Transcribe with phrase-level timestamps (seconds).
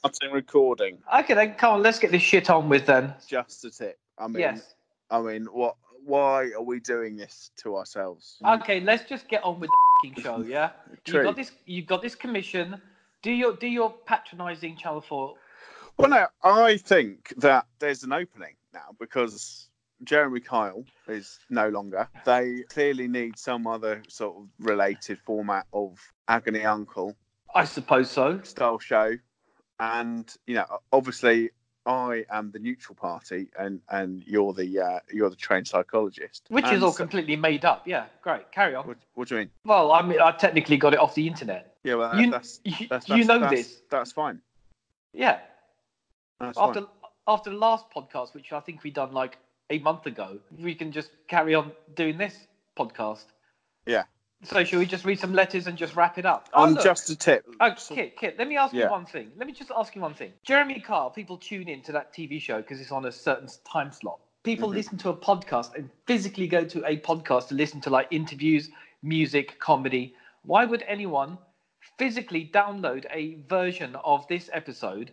[0.00, 0.98] starting recording.
[1.20, 3.14] Okay, then come on, let's get this shit on with then.
[3.26, 3.98] Just a tip.
[4.18, 4.74] I mean, Yes.
[5.10, 5.76] I mean, what?
[6.04, 8.38] Why are we doing this to ourselves?
[8.44, 10.42] Okay, let's just get on with the fing show.
[10.48, 10.70] Yeah.
[11.04, 11.20] True.
[11.20, 11.52] You got this.
[11.66, 12.80] You got this commission.
[13.22, 15.34] Do your do your patronising Channel Four.
[15.98, 19.68] Well, no, I think that there's an opening now because
[20.04, 22.08] Jeremy Kyle is no longer.
[22.24, 25.98] They clearly need some other sort of related format of
[26.28, 27.14] Agony Uncle
[27.54, 28.40] I suppose so.
[28.42, 29.12] style show,
[29.80, 31.50] and you know, obviously,
[31.86, 36.66] I am the neutral party, and and you're the uh, you're the trained psychologist, Which
[36.70, 37.88] is all so- completely made up.
[37.88, 38.52] Yeah, great.
[38.52, 38.86] Carry on.
[38.86, 39.50] What, what do you mean?
[39.64, 41.74] Well, I mean, I technically got it off the internet.
[41.82, 43.82] Yeah, well, You- that's, You, that's, you know that's- this.
[43.90, 44.40] That's fine.
[45.12, 45.38] Yeah.
[46.38, 46.88] That's After fine.
[47.26, 49.38] after the last podcast, which I think we done like
[49.70, 52.36] a month ago, we can just carry on doing this
[52.78, 53.24] podcast.
[53.86, 54.04] Yeah.
[54.42, 56.48] So shall we just read some letters and just wrap it up?
[56.54, 56.82] Oh, On look.
[56.82, 57.44] just a tip.
[57.60, 58.84] Oh, Kit, Kit, let me ask Yeah.
[58.84, 59.30] you one thing.
[59.36, 60.32] Let me just ask you one thing.
[60.44, 63.92] Jeremy Carr, people tune in to that TV show because it's on a certain time
[63.92, 64.18] slot.
[64.42, 64.74] People Mhm.
[64.74, 68.70] listen to a podcast and physically go to a podcast to listen to like interviews,
[69.02, 70.14] music, comedy.
[70.42, 71.36] Why would anyone
[71.98, 75.12] physically download a version of this episode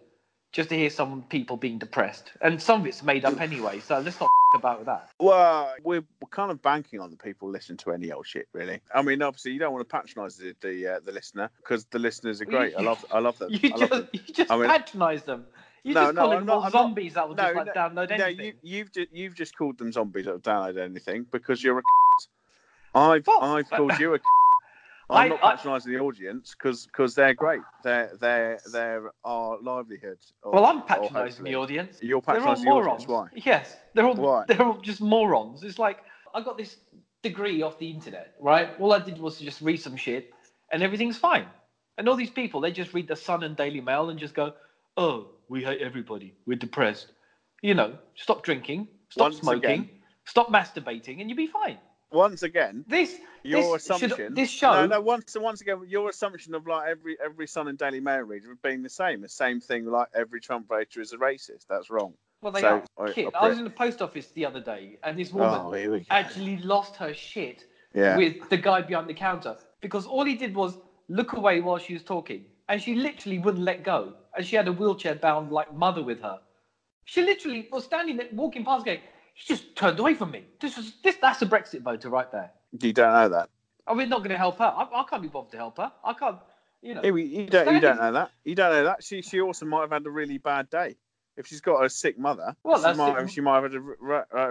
[0.52, 2.32] just to hear some people being depressed?
[2.42, 5.10] And some of it's made up anyway, so let's not about that.
[5.20, 8.80] Well, we're, we're kind of banking on the people listening to any old shit, really.
[8.96, 12.00] I mean, obviously, you don't want to patronise the the, uh, the listener because the
[12.00, 12.74] listeners are great.
[12.78, 13.50] I love I love them.
[13.62, 14.08] You love just, them.
[14.14, 15.46] you just I mean- patronise them.
[15.84, 17.74] You No, just no, call I'm them I'm not- zombies that will just No, like
[17.74, 21.64] download No, you, you've just you've just called them zombies that have downloaded anything because
[21.64, 21.82] you're a.
[22.96, 24.20] I've I've called you a.
[25.10, 27.62] I'm I- not patronising the audience because they're great.
[27.84, 30.18] They're they're they're our livelihood.
[30.44, 32.00] or- Well, I'm patronising the audience.
[32.02, 33.06] You're patronising the morons.
[33.06, 33.10] audience.
[33.10, 33.42] Why?
[33.46, 34.44] Yes, they're all Why?
[34.48, 35.64] they're all just morons.
[35.64, 36.00] It's like
[36.34, 36.78] I got this
[37.24, 38.70] degree off the internet, right?
[38.80, 40.32] All I did was just read some shit,
[40.72, 41.46] and everything's fine.
[41.98, 44.54] And all these people, they just read the Sun and Daily Mail and just go,
[44.98, 46.36] "Oh, we hate everybody.
[46.46, 47.14] We're depressed."
[47.64, 49.90] You know, stop drinking, stop Once smoking, again-
[50.26, 51.78] stop masturbating, and you'll be fine.
[52.12, 54.34] Once again, This your this should- assumption.
[54.34, 55.02] this show, No, no.
[55.02, 58.82] Once, once again, your assumption of like every every Sun and Daily Mail reader being
[58.82, 59.86] the same, the same thing.
[59.86, 61.66] Like every Trump voter is a racist.
[61.70, 62.14] That's wrong.
[62.42, 63.08] well, they so, are.
[63.10, 65.62] I- I I was in the post office the other day, and this oh, woman
[65.66, 66.06] Oh, we go.
[66.10, 68.16] actually lost her shit Yeah.
[68.16, 70.78] with the guy behind the counter because all he did was
[71.10, 74.68] look away while she was talking and she literally wouldn't let go and she had
[74.68, 76.38] a wheelchair bound like mother with her
[77.06, 79.00] she literally was standing there walking past going
[79.40, 82.52] she just turned away from me this was this that's a brexit voter right there
[82.82, 83.50] You don't know that.
[83.86, 85.92] are we not going to help her I, I can't be bothered to help her
[86.04, 86.38] i can't
[86.82, 87.74] you know Yeah, you don't.
[87.74, 88.30] You don't know that.
[88.46, 89.04] You don't know that.
[89.04, 90.96] She she also might have had a really bad day.
[91.36, 93.32] If she's got a sick mother, Well, she, might, it.
[93.32, 93.82] she might have had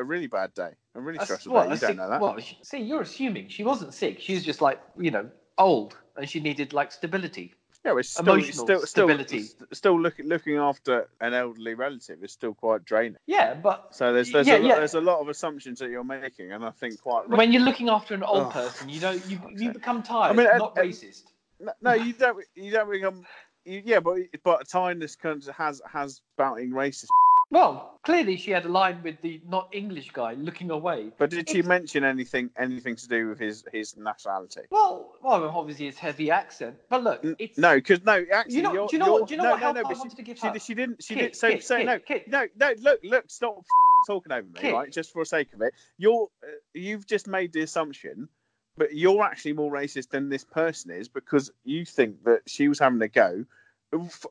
[0.01, 1.75] a really bad day, a really That's- stressful well, day.
[1.75, 2.21] You don't sick- know that.
[2.21, 6.41] well see you're assuming she wasn't sick She's just like you know old and she
[6.41, 7.55] needed like stability
[7.87, 9.43] yeah, it's still, emotional still, still, stability.
[9.43, 13.17] st- still looking looking after an elderly relative is still quite draining.
[13.27, 14.77] yeah but So there's there's, Yeah, a, lot, yeah.
[14.77, 17.29] there's a lot of assumptions that you're making, and I think quite.
[17.29, 20.37] when you're looking after an old Oh, person, you know, you you become tired, I
[20.37, 21.25] mean, uh, not uh, racist.
[21.61, 22.45] No, no, you don't.
[22.55, 23.25] You don't become.
[23.65, 27.07] You, yeah, but but time this country has has spouting racist.
[27.51, 31.13] Well, clearly she had a line with the not English guy looking away.
[31.17, 34.63] But did she It's- mention anything anything to do with his his nationality?
[34.71, 38.63] Well, well, obviously it's heavy accent, but look, N- it's No, because no, actually, You
[38.63, 39.81] know- you're, do you know you're, what- do you know no, what no, help no,
[39.81, 40.53] I but wanted to give she, her?
[40.55, 41.03] she, she didn't.
[41.05, 41.37] She Kit, did.
[41.37, 42.29] So, Kit, so Kit, no, Kit.
[42.29, 42.73] no, no.
[42.81, 43.25] Look, look.
[43.31, 43.65] Stop
[44.09, 44.75] talking over me, Kit.
[44.75, 44.91] right?
[44.91, 48.29] Just for the sake of it, you're uh, you've just made the assumption,
[48.77, 52.81] but you're actually more racist than this person is because you think that she was
[52.81, 53.45] having a go.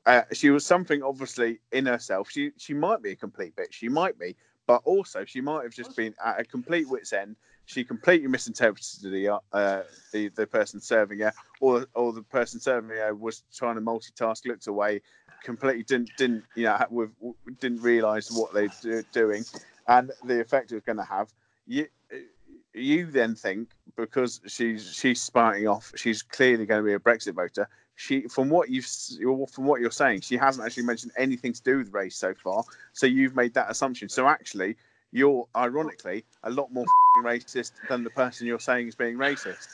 [0.06, 2.30] Uh, she was something obviously in herself.
[2.30, 3.72] She she might be a complete bitch.
[3.72, 4.36] She might be,
[4.68, 7.36] but also she might have just been at a complete wit's end.
[7.66, 12.98] She completely misinterpreted the uh, the the person serving her, or or the person serving
[12.98, 15.02] her was trying to multitask, looked away,
[15.44, 17.10] completely didn't didn't you know
[17.60, 19.44] didn't realise what they're do, doing,
[19.88, 21.34] and the effect it was going to have.
[21.66, 21.88] You
[22.74, 27.34] you then think because she's she's spouting off, she's clearly going to be a Brexit
[27.34, 27.68] voter.
[27.96, 28.86] She, from what you've
[29.50, 32.64] from what you're saying, she hasn't actually mentioned anything to do with race so far.
[32.94, 34.10] So you've made that assumption.
[34.10, 34.76] So actually,
[35.12, 39.68] you're ironically a lot more f***ing racist than the person you're saying is being racist.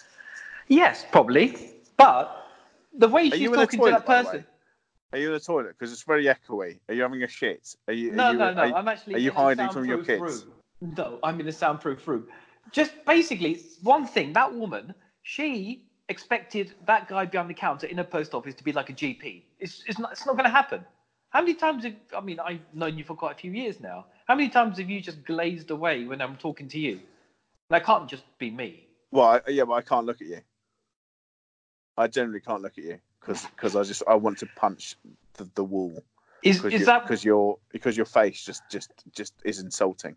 [0.68, 2.46] yes, probably, but
[2.94, 4.46] the way Are she's you in the talking to that person.
[5.14, 5.76] Are you in the toilet?
[5.78, 6.80] Because it's very echoey.
[6.88, 7.76] Are you having a shit?
[7.88, 8.12] Are you?
[8.12, 8.62] No, you, no, no.
[8.62, 9.16] Are, I'm actually.
[9.16, 10.22] are you in hiding from your kids?
[10.22, 10.54] Room.
[10.96, 12.28] No, I'm in a soundproof room.
[12.72, 14.32] Just basically, one thing.
[14.34, 14.94] That woman,
[15.24, 18.94] she expected that guy behind the counter in a post office to be like a
[18.94, 19.42] GP.
[19.60, 20.12] It's, it's not.
[20.12, 20.86] It's not going to happen.
[21.32, 21.84] How many times?
[21.84, 24.06] Have, I mean, I've known you for quite a few years now.
[24.28, 27.00] How many times have you just glazed away when I'm talking to you?
[27.70, 28.88] That can't just be me.
[29.12, 30.42] Well, I, yeah, but I can't look at you.
[31.98, 34.96] I generally can't look at you because because I just I want to punch
[35.34, 36.04] the, the wall.
[36.44, 40.16] Is is that because your because your face just just just is insulting.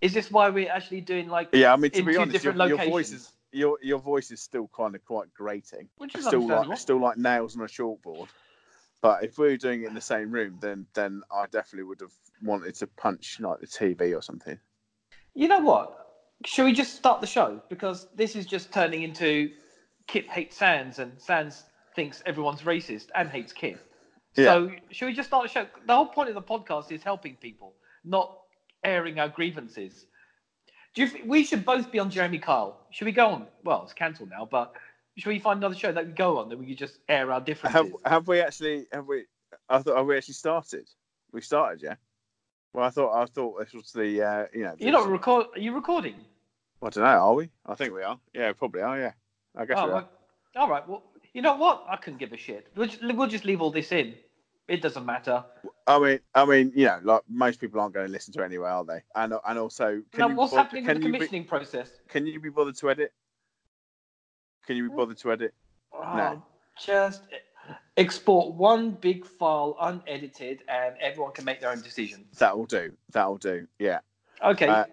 [0.00, 2.52] is this why we're actually doing like Yeah, I mean to in be honest, your,
[2.52, 5.88] different your voice is your your voice is still kind of quite grating.
[5.98, 8.28] Which is still like still like nails on a chalkboard.
[9.00, 12.00] But if we were doing it in the same room, then then I definitely would
[12.00, 12.12] have
[12.42, 14.58] wanted to punch like the TV or something.
[15.34, 16.00] You know what?
[16.44, 17.60] Should we just start the show?
[17.68, 19.50] Because this is just turning into
[20.06, 21.64] Kit hates Sans and Sans
[21.94, 23.78] thinks everyone's racist and hates Kit.
[24.36, 25.66] So should we just start the show?
[25.86, 27.74] The whole point of the podcast is helping people,
[28.04, 28.36] not
[28.82, 30.06] airing our grievances.
[30.94, 32.78] Do you we should both be on Jeremy Kyle?
[32.90, 33.46] Should we go on?
[33.64, 34.74] Well, it's cancelled now, but
[35.16, 37.40] should we find another show that we go on that we could just air our
[37.40, 37.80] differences?
[37.80, 39.24] Have have we actually have we?
[39.68, 40.88] I thought have we actually started?
[41.32, 41.96] We started, yeah.
[42.72, 44.74] Well, I thought I thought this was the uh, you know.
[44.78, 45.46] You're not record.
[45.54, 46.14] Are you recording?
[46.82, 47.10] I don't know.
[47.10, 47.48] Are we?
[47.66, 48.18] I think we are.
[48.34, 48.98] Yeah, probably are.
[49.00, 49.12] Yeah,
[49.56, 49.94] I guess Oh, we are.
[49.94, 50.08] well,
[50.56, 50.86] all right.
[50.88, 51.02] Well,
[51.32, 51.84] you know what?
[51.88, 52.68] I couldn't give a shit.
[52.76, 54.14] We'll just, we'll just leave all this in.
[54.66, 55.44] It doesn't matter.
[55.86, 58.46] I mean, I mean, you know, like most people aren't going to listen to it
[58.46, 59.02] anyway, are they?
[59.14, 61.90] And and also, can now, you what's happening with the you be, commissioning process?
[62.08, 63.12] can you be bothered to edit?
[64.66, 65.54] Can you be bothered to edit?
[65.92, 66.42] Oh,
[66.80, 67.22] Just
[67.98, 72.24] export one big file unedited, and everyone can make their own decision.
[72.38, 72.92] That'll do.
[73.12, 73.66] That'll do.
[73.78, 73.98] Yeah.
[74.42, 74.66] Okay.
[74.68, 74.84] Uh,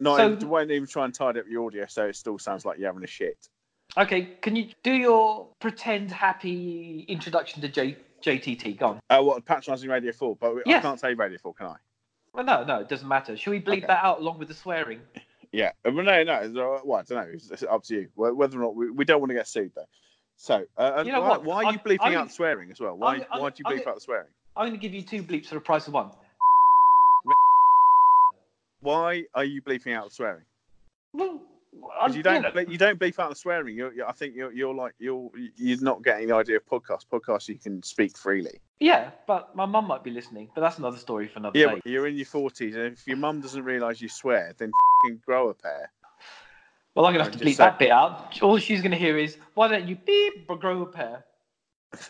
[0.00, 2.64] Not So- even, won't even try and tidy up your audio, so it still sounds
[2.64, 3.48] like you're having a shit.
[3.96, 4.22] okay.
[4.42, 8.78] Can you do your pretend happy introduction to J- JTT?
[8.78, 9.00] gone.
[9.10, 10.36] Uh, what patronising Radio Four?
[10.36, 11.76] But I can't say Radio Four, can I?
[12.32, 13.36] Well, no, no, it doesn't matter.
[13.36, 13.86] Should we bleep Okay.
[13.88, 15.00] that out along with the swearing?
[15.52, 15.72] Yeah.
[15.84, 16.32] Uh, Well, no, no.
[16.34, 17.32] uh, Well, I don't know.
[17.34, 18.08] It's, it's up to you.
[18.14, 19.88] Whether or not we, we don't want to get sued, though.
[20.36, 21.44] So, uh, You know why, what?
[21.44, 22.96] why are you bleeping I'm- out swearing as well?
[22.96, 24.28] Why, I'm- why do you bleep out the swearing?
[24.56, 26.10] I'm going to give you two bleeps for the price of one.
[28.80, 30.44] Why are you bleeping out swearing?
[31.12, 31.59] Well, I-
[32.12, 33.76] you don't, ble- you don't beef out the swearing.
[33.76, 37.06] You're, you're, I think you're, you're like, you're, you're not getting the idea of podcast.
[37.12, 38.60] Podcast, you can speak freely.
[38.80, 40.48] Yeah, but my mum might be listening.
[40.54, 41.80] But that's another story for another Yeah, day.
[41.84, 44.70] you're in your forties, and if your mum doesn't realise you swear, then
[45.04, 45.90] fing grow a pair.
[46.94, 48.40] Well, I'm gonna have to bleep that bit out.
[48.42, 51.24] All she's gonna hear is, "Why don't you beep or grow a pair?"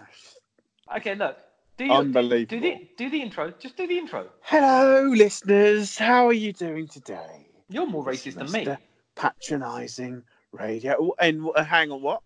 [0.96, 1.36] Okay, look.
[1.76, 2.46] Do your, Unbelievable.
[2.46, 3.52] Do the do the intro.
[3.52, 4.28] Just do the intro.
[4.42, 5.96] Hello, listeners.
[5.96, 7.46] How are you doing today?
[7.68, 8.76] You're more racist than me.
[9.16, 9.22] Mr.
[9.22, 10.22] Patronising
[10.52, 11.12] radio.
[11.18, 12.22] And uh, hang on, what?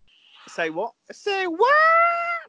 [0.47, 0.93] Say what?
[1.11, 1.73] Say what?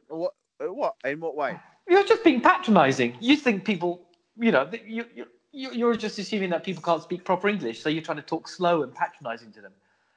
[0.07, 0.33] What?
[0.63, 0.95] uh, What?
[1.05, 1.59] In what way?
[1.87, 3.17] You're just being patronising.
[3.19, 4.07] You think people,
[4.37, 7.89] you know, you you you- you're just assuming that people can't speak proper English, so
[7.89, 9.71] you're trying to talk slow and patronising to them.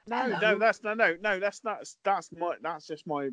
[0.07, 0.39] No, Hello.
[0.41, 1.39] no, that's no, no, no.
[1.41, 1.89] That's not.
[2.05, 2.57] That's my.
[2.61, 3.31] That's just my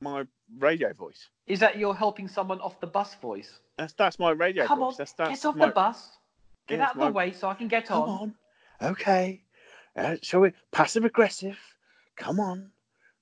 [0.00, 0.24] my
[0.58, 1.28] radio voice.
[1.46, 3.60] Is that you're helping someone off the bus voice?
[3.78, 4.94] That's that's my radio Come voice.
[4.94, 6.08] on, that's that's get off my, the bus.
[6.66, 8.34] Get out of it's the way so I can get Come on.
[8.82, 8.90] on.
[8.90, 9.42] Okay.
[9.96, 10.52] Uh, shall we?
[10.72, 11.58] Passive aggressive.
[12.16, 12.70] Come on.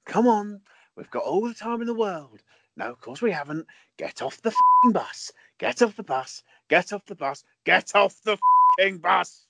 [0.05, 0.61] Come on.
[0.97, 2.43] We've got all the time in the world.
[2.77, 3.67] No, of course we haven't.
[3.97, 4.53] Get off the
[4.93, 5.33] bus.
[5.59, 6.43] Get off the bus.
[6.69, 7.45] Get off the bus.
[7.65, 8.39] Get off the
[9.01, 9.47] bus.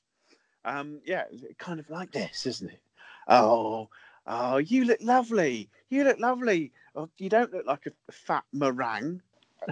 [0.65, 1.25] Um, yeah,
[1.59, 2.81] kind of like this, isn't it?
[3.29, 3.88] Oh,
[4.27, 5.69] oh, you look lovely.
[5.88, 6.73] You look lovely.
[6.94, 9.20] Oh, you don't look like a fat meringue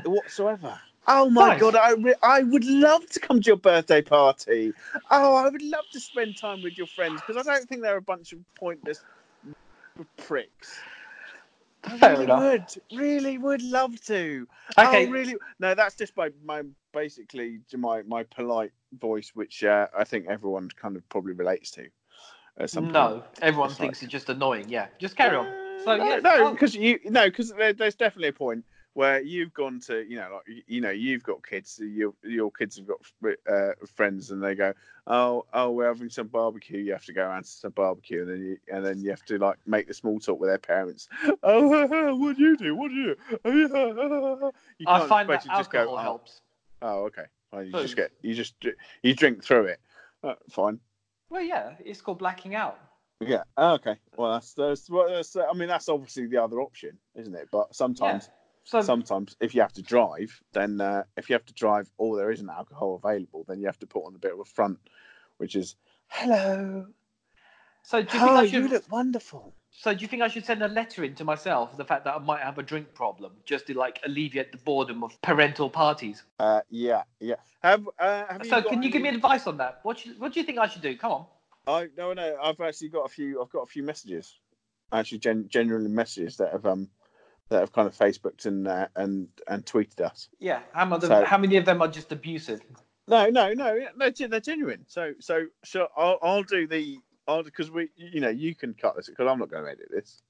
[0.05, 0.79] whatsoever.
[1.07, 4.73] Oh my god, I re- I would love to come to your birthday party.
[5.11, 7.97] Oh, I would love to spend time with your friends because I don't think they're
[7.97, 9.03] a bunch of pointless
[10.17, 10.79] pricks.
[11.85, 12.41] I Fair really enough.
[12.41, 14.47] would, really would love to.
[14.79, 15.07] Oh, Okay.
[15.09, 15.35] really?
[15.59, 16.63] No, that's just my my
[16.93, 21.89] basically my my polite voice, which uh, I think everyone kind of probably relates to.
[22.59, 22.93] At some point.
[22.95, 24.69] No, everyone It's thinks like- it's just annoying.
[24.69, 25.47] Yeah, just carry on.
[25.85, 29.23] So no, yeah, no, oh, because you no, because there, there's definitely a point where
[29.23, 32.87] you've gone to you know like you- know you've got kids, your your kids have
[32.87, 32.99] got
[33.51, 34.73] uh, friends, and they go,
[35.07, 36.79] oh oh we're having some barbecue.
[36.79, 39.25] You have to go around to some barbecue, and then you and then you have
[39.27, 41.09] to like make the small talk with their parents.
[41.43, 42.75] Oh, what do you do?
[42.77, 43.17] What do you
[43.69, 44.53] do?
[44.79, 46.41] You I find that just go, alcohol "Oh, helps.
[46.83, 47.25] Oh, okay.
[47.53, 48.55] Well, you just get you just
[49.03, 49.81] you drink through it.
[50.23, 50.79] Uh, fine.
[51.31, 52.79] Well, yeah, it's called blacking out.
[53.21, 53.43] Yeah.
[53.57, 53.97] Oh, okay.
[54.17, 57.49] Well, that's, that's, well, that's I mean that's obviously the other option, isn't it?
[57.53, 58.29] But sometimes
[58.65, 62.17] So sometimes if you have to drive, then uh, if you have to drive or
[62.17, 64.79] there isn't alcohol available, then you have to put on a bit of a front,
[65.39, 65.77] which is
[66.09, 66.87] hello.
[67.83, 68.71] So do you think Oh, I you should?
[68.71, 69.55] look wonderful.
[69.71, 72.15] So do you think I should send a letter in to myself the fact that
[72.15, 76.23] I might have a drink problem, just to like alleviate the boredom of parental parties?
[76.39, 77.37] Uh, yeah, yeah.
[77.63, 79.81] Have, uh, have so can you give me advice on that?
[79.83, 80.97] What should, what do you think I should do?
[80.97, 81.27] Come on.
[81.67, 82.37] I no no.
[82.43, 83.41] I've actually got a few.
[83.41, 84.39] I've got a few messages,
[84.93, 86.89] actually, gen, genuinely messages that have um
[87.53, 90.29] that have kind of Facebooked and uh, and and tweeted us.
[90.39, 90.61] Yeah.
[90.73, 92.61] How many, So- how many of them are just abusive?
[93.09, 93.75] No, no, no.
[93.75, 94.85] yeah, They're, genuine.
[94.87, 98.95] So, so, so I'll, I'll do the, I'll because we, you know, you can cut
[98.95, 100.23] this because I'm not going to edit this.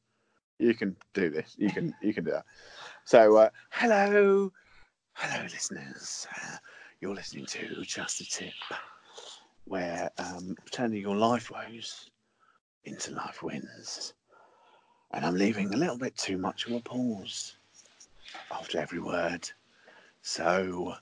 [0.59, 1.55] You can do this.
[1.59, 2.47] You can, you can do that.
[3.05, 4.51] So, uh, hello,
[5.15, 6.27] Hello, listeners.
[6.35, 6.57] Uh,
[7.01, 8.53] you're listening to Just a Tip,
[9.65, 12.11] where um, turning your life woes
[12.85, 14.15] into life wins.
[15.13, 17.57] And I'm leaving a little bit too much of a pause
[18.51, 19.49] after every word.
[20.23, 20.95] So,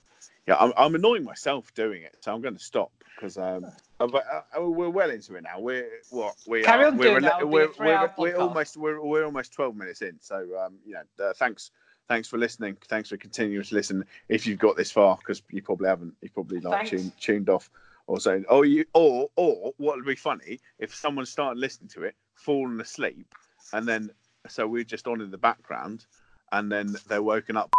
[0.47, 2.17] yeah, I'm, I'm annoying myself doing it.
[2.21, 3.67] So I'm going to stop because um,
[4.01, 5.61] uh, uh, we're well into it now.
[5.61, 6.93] We're what we Carry are.
[6.93, 7.35] we're, ele- that.
[7.41, 10.17] It'll be a we're, we're, we're almost we're, we're almost 12 minutes in.
[10.21, 11.71] So um, you know, uh, thanks
[12.09, 12.77] thanks for listening.
[12.89, 14.05] Thanks for continuing to listen.
[14.29, 17.71] If you've got this far, because you probably haven't, you probably like tuned, tuned off
[18.09, 22.03] or saying, oh, you or or what would be funny if someone started listening to
[22.03, 23.33] it, fallen asleep,
[23.73, 24.11] and then
[24.49, 26.07] so we're just on in the background,
[26.53, 27.71] and then they're woken up.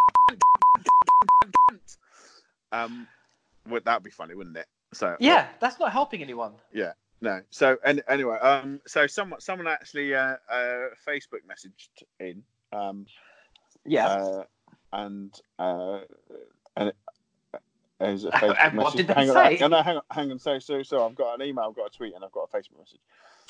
[2.70, 3.06] Um,
[3.68, 4.66] would that be funny, wouldn't it?
[4.94, 6.52] So Yeah, that's not helping anyone.
[6.72, 7.40] Yeah, no.
[7.50, 13.06] So and anyway, um, so someone someone actually uh, uh Facebook messaged in, um,
[13.84, 14.06] Yeah.
[14.06, 14.44] uh,
[14.92, 16.00] and uh,
[16.76, 16.96] and it,
[17.54, 17.58] uh,
[18.06, 19.56] is And Facebook what did they hang on, say?
[19.56, 20.38] hang on, hang on, hang on.
[20.38, 22.56] So so so I've got an email, I've got a tweet, and I've got a
[22.56, 23.00] Facebook message.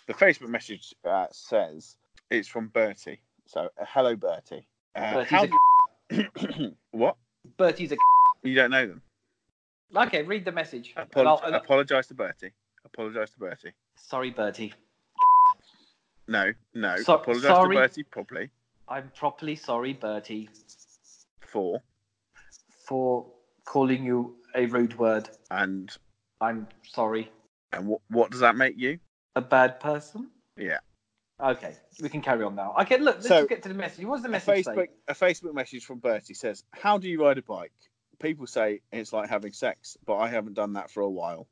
[0.06, 1.96] The Facebook message uh, says
[2.32, 3.20] it's from Bertie.
[3.46, 4.66] So uh, hello, Bertie.
[4.94, 5.46] Uh, Bertie's how
[6.10, 7.16] a- what?
[7.56, 7.96] Bertie's a.
[8.42, 9.02] You don't know them?
[9.94, 10.94] Okay, read the message.
[10.96, 12.52] Apolog- And I'll- and- apologize to Bertie.
[12.84, 13.72] Apologize to Bertie.
[13.96, 14.72] Sorry, Bertie.
[16.28, 16.96] No, no.
[16.98, 17.76] So- apologize sorry.
[17.76, 18.50] to Bertie properly
[18.88, 20.48] I'm properly sorry, Bertie,
[21.46, 21.80] for
[22.86, 23.26] for
[23.64, 25.28] calling you a rude word.
[25.50, 25.90] and
[26.40, 27.30] I'm sorry.
[27.72, 28.98] and what what does that make you?
[29.36, 30.30] A bad person?
[30.56, 30.78] Yeah.
[31.40, 32.74] Okay, we can carry on now.
[32.82, 34.04] Okay, look, let's So- get to the message.
[34.04, 37.38] What's the A message Facebook a Facebook message from Bertie says, "How do you ride
[37.38, 37.72] a bike?
[38.20, 41.48] People say it's like having sex, but I haven't done that for a while.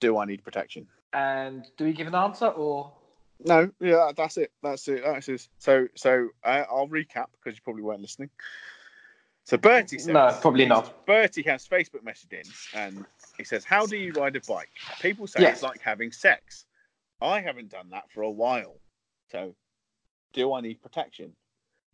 [0.00, 2.92] Do I need protection?" And do we give an answer or?
[3.44, 4.52] No, yeah, that's it.
[4.62, 5.02] That's it.
[5.04, 5.48] That's it.
[5.58, 8.30] So, so uh, I'll recap because you probably weren't listening.
[9.44, 11.04] So Bertie says, No, probably not.
[11.04, 13.04] Bertie has Facebook message in, and
[13.36, 14.70] he says, "How do you ride a bike?
[15.00, 15.54] People say Yes.
[15.54, 16.64] it's like having sex.
[17.20, 18.76] I haven't done that for a while.
[19.32, 19.54] So,
[20.32, 21.34] do I need protection?"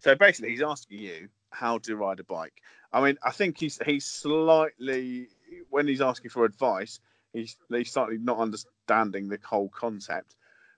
[0.00, 2.62] So basically, he's asking you how to ride a bike.
[2.92, 5.28] I mean, I think he's he's slightly
[5.70, 7.00] when he's asking for advice,
[7.32, 10.36] he's he's slightly not understanding the whole concept,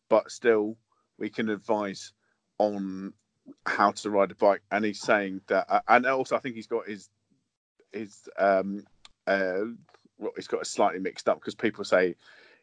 [0.09, 0.77] but still,
[1.19, 2.13] we can advise
[2.59, 3.13] on
[3.67, 4.63] how to ride a bike.
[4.71, 7.09] And he's saying that, uh, and also I think he's got his
[7.93, 8.85] his um
[9.27, 9.63] uh
[10.37, 12.15] he's got it slightly mixed up because people say,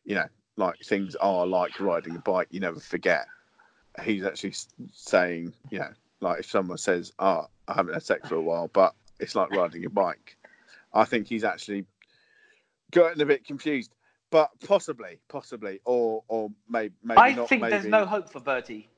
[0.05, 2.47] you know, like things are like riding a bike.
[2.51, 3.27] You never forget.
[4.03, 4.53] He's actually
[4.93, 5.89] saying, you know,
[6.21, 9.51] like if someone says, "Oh, I haven't had sex for a while," but it's like
[9.51, 10.37] riding a bike.
[10.93, 11.85] I think he's actually
[12.91, 13.93] gotten a bit confused,
[14.31, 17.49] but possibly, possibly, or or maybe, maybe I not.
[17.49, 18.89] think maybe, there's no hope for Bertie.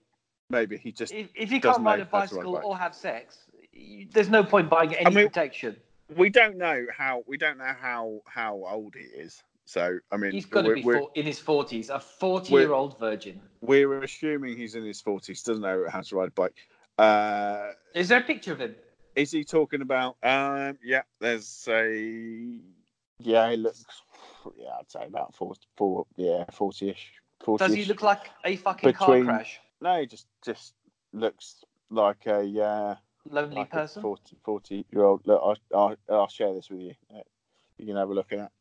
[0.50, 1.13] maybe he just.
[1.13, 3.39] If, if you can't ride a to ride a bicycle or have sex,
[3.74, 5.75] you, there's no point buying any mean- protection.
[6.15, 7.24] We don't know how.
[7.27, 9.44] We don't know how how old he is.
[9.69, 12.97] So I mean, He's got to be four, in his 40s, a 40 year old
[12.97, 13.39] virgin.
[13.61, 15.43] we're assuming he's in his forties.
[15.43, 16.55] Doesn't know how to ride a bike.
[16.97, 18.75] Uh, Is there a picture of him?
[19.15, 20.17] is he talking about?
[20.23, 22.57] Um, yeah, there's a.
[23.19, 23.85] Yeah, he looks.
[24.57, 27.11] Yeah, I'd say about four, four yeah, forty-ish.
[27.43, 29.59] 40 Does he look like a fucking Between- car crash?
[29.81, 30.73] No, he just just
[31.13, 32.95] looks like a uh,
[33.29, 33.99] Lonely like person?
[33.99, 35.21] a 40, 40 year old.
[35.25, 36.93] Look, I'll, I'll, I'll share this with you.
[37.77, 38.51] You can have a look at that.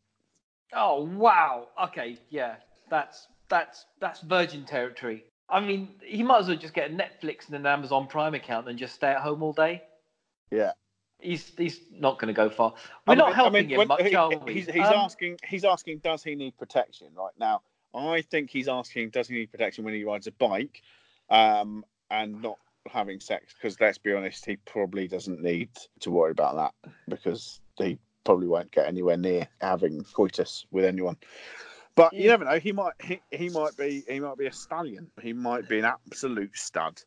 [0.74, 1.68] Oh wow.
[1.84, 2.56] Okay, yeah.
[2.90, 5.24] That's that's that's virgin territory.
[5.48, 8.68] I mean, he might as well just get a Netflix and an Amazon Prime account
[8.68, 9.82] and just stay at home all day.
[10.50, 10.72] Yeah.
[11.20, 12.74] He's he's not going to go far.
[13.06, 14.54] We're I not mean- I helping mean, him when- much, he- are we?
[14.54, 15.38] He's, he's Um, asking.
[15.46, 15.98] He's asking.
[15.98, 17.62] Does he need protection right now?
[17.94, 19.10] I think he's asking.
[19.10, 20.82] Does he need protection when he rides a bike,
[21.30, 23.54] um, and not having sex?
[23.54, 25.70] Because let's be honest, he probably doesn't need
[26.00, 31.16] to worry about that because he probably won't get anywhere near having coitus with anyone.
[31.94, 32.58] But you never know.
[32.58, 32.92] He might.
[33.02, 34.04] He, he might be.
[34.08, 35.10] He might be a stallion.
[35.20, 37.02] He might be an absolute stud.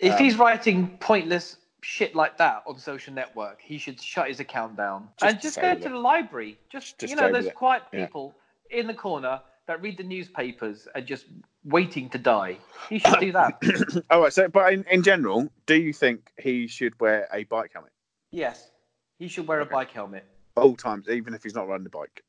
[0.00, 4.40] If um, he's writing pointless shit like that on social network, he should shut his
[4.40, 5.88] account down Just and just go to it.
[5.88, 6.58] the library.
[6.68, 8.06] Just, Just you know, there's quiet Yeah.
[8.06, 8.34] people
[8.70, 11.26] in the corner that read the newspapers and just
[11.64, 12.58] waiting to die.
[12.88, 14.04] He should do that.
[14.10, 14.32] All right.
[14.32, 17.92] So, but in, in general, do you think he should wear a bike helmet
[18.34, 18.70] yes,
[19.18, 20.24] he should wear a bike helmet.
[20.56, 22.22] All times, even if he's not riding the bike?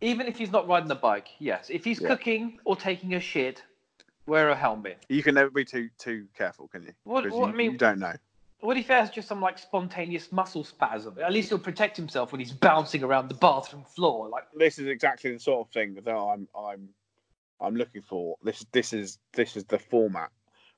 [0.00, 1.70] Even if he's not riding the bike, yes.
[1.70, 2.08] If he's Yeah.
[2.08, 3.62] cooking or taking a shit,
[4.26, 5.04] wear a helmet.
[5.08, 6.92] You can never be too too careful, can you?
[7.04, 8.14] What- what you, I mean- you don't know.
[8.60, 11.18] What if he has just some like spontaneous muscle spasm?
[11.18, 14.28] At least he'll protect himself when he's bouncing around the bathroom floor.
[14.28, 16.88] Like, This is exactly the sort of thing that I'm I'm
[17.60, 18.36] I'm looking for.
[18.42, 20.30] This this is this is the format.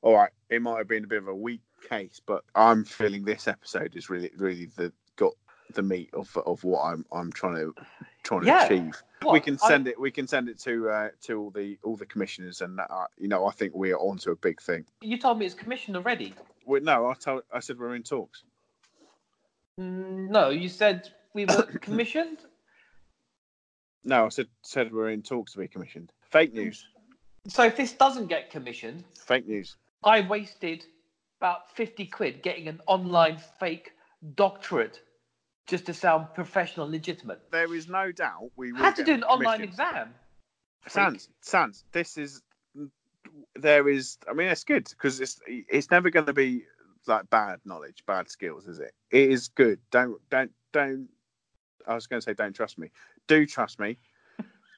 [0.03, 3.25] All right, it might have been a bit of a weak case, but I'm feeling
[3.25, 4.93] this episode is really really the
[5.75, 7.75] the meat of of what I'm I'm trying to
[8.23, 9.03] trying to achieve.
[9.23, 9.33] What?
[9.33, 10.01] we can I- send it.
[10.01, 13.29] We can send it to uh, to all the all the commissioners, and uh, you
[13.29, 14.85] know I think we are onto a big thing.
[15.01, 16.35] You told me it's commissioned already.
[16.67, 18.45] We, no, I told I said we're in talks.
[19.81, 22.39] Mm, No, you said we were commissioned.
[24.05, 26.13] No, I said said we're in talks to be commissioned.
[26.31, 26.87] Fake news.
[27.49, 29.77] So if this doesn't get commissioned, Fake news.
[30.05, 30.85] I wasted
[31.41, 33.93] about 50 quid getting an online fake
[34.35, 35.01] doctorate
[35.69, 37.41] just to sound professional and legitimate.
[37.53, 40.15] There is no doubt we had to do an online exam.
[40.87, 42.43] Sans, Sans, this is
[43.55, 44.17] there is.
[44.29, 46.65] I mean, it's good because it's it's never going to be
[47.07, 48.93] like bad knowledge, bad skills, is it?
[49.11, 49.79] It is good.
[49.91, 51.09] Don't don't don't.
[51.87, 52.91] I was going to say don't trust me.
[53.27, 53.99] Do trust me.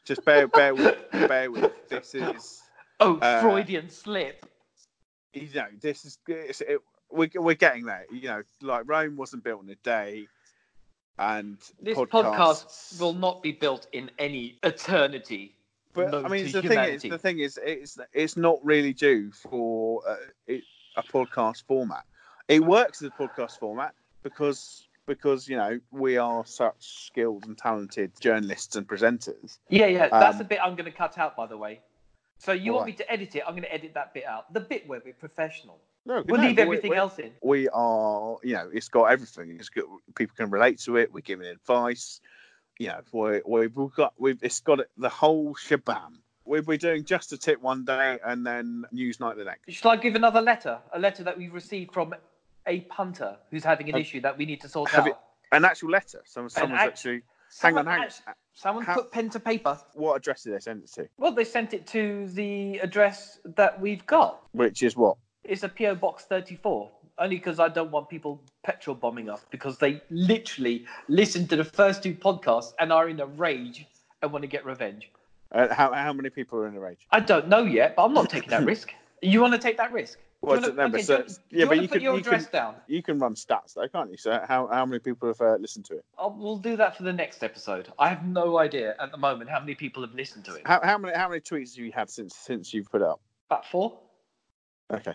[0.05, 1.71] Just bear bear with bear with.
[1.89, 2.63] This is
[3.03, 4.45] Oh, Uh, Freudian slip.
[5.33, 6.81] you know this is it's, it,
[7.11, 8.07] we're we're getting there.
[8.11, 10.27] You know, like Rome wasn't built in a day,
[11.19, 15.55] and This podcasts- podcast will not be built in any eternity.
[15.93, 20.03] But I mean, the thing is, the thing is, it's it's not really due for
[20.09, 20.63] uh, it,
[20.97, 22.05] a podcast format.
[22.49, 27.59] It works as a podcast format because because you know we are such skilled and
[27.59, 29.59] talented journalists and presenters.
[29.69, 31.81] Yeah, yeah, that's Um, the bit I'm going to cut out, by the way.
[32.39, 32.93] So you want Why?
[32.93, 33.43] me to edit it?
[33.45, 34.53] I'm going to edit that bit out.
[34.55, 35.81] The bit where we're professional.
[36.07, 37.31] No, We'll no, leave everything we, else in.
[37.43, 39.57] We are, you know, it's got everything.
[39.59, 41.13] It's got people can relate to it.
[41.13, 42.21] We're giving advice.
[42.79, 43.01] You know,
[43.45, 46.17] we we've got we've it's got the whole shabam.
[46.47, 49.71] We're, we're doing just a tip one day and then Newsnight the next.
[49.73, 50.79] Shall I give another letter?
[50.95, 52.15] A letter that we've received from
[52.67, 55.07] a punter who's having an Have- issue that we need to sort out.
[55.07, 55.17] it-
[55.53, 56.23] An actual letter.
[56.25, 57.23] Someone, someone's act- actually.
[57.51, 59.79] Someone, hang on, hang act- someone How- put pen to paper.
[59.95, 61.09] What address did they send it to?
[61.19, 64.41] Well, they sent it to the address that we've got.
[64.53, 65.19] Which is what?
[65.45, 66.91] It's a PO Box 34.
[67.19, 71.65] Only because I don't want people petrol bombing us because they literally listened to the
[71.65, 73.87] first two podcasts and are in a rage
[74.23, 75.11] and want to get revenge.
[75.53, 77.07] Uh, how how many people are in a rage?
[77.11, 78.95] I don't know yet, but I'm not taking that risk.
[79.21, 80.19] You want to take that risk?
[80.41, 82.47] Well, you wanna- okay, so- you, yeah, you but you put can- your you can-
[82.51, 82.75] down?
[82.87, 84.17] You can run stats though, can't you?
[84.17, 86.05] So how how many people have uh, listened to it?
[86.17, 87.93] I'll, we'll do that for the next episode.
[87.99, 90.63] I have no idea at the moment how many people have listened to it.
[90.65, 93.21] How, how many how many tweets have you had since since you've put it up?
[93.51, 93.99] About four.
[94.91, 95.15] Okay.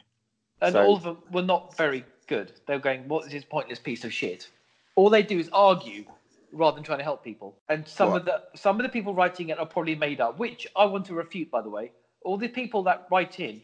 [0.62, 2.52] And So- all of them were not very good.
[2.66, 4.50] They were going, "What is this pointless piece of shit?"
[4.96, 6.06] All they do is argue
[6.52, 7.58] rather than trying to help people.
[7.68, 8.22] And some What?
[8.22, 11.06] of the some of the people writing it are probably made up, which I want
[11.08, 11.52] to refute.
[11.52, 11.92] By the way,
[12.24, 13.62] all the people that write in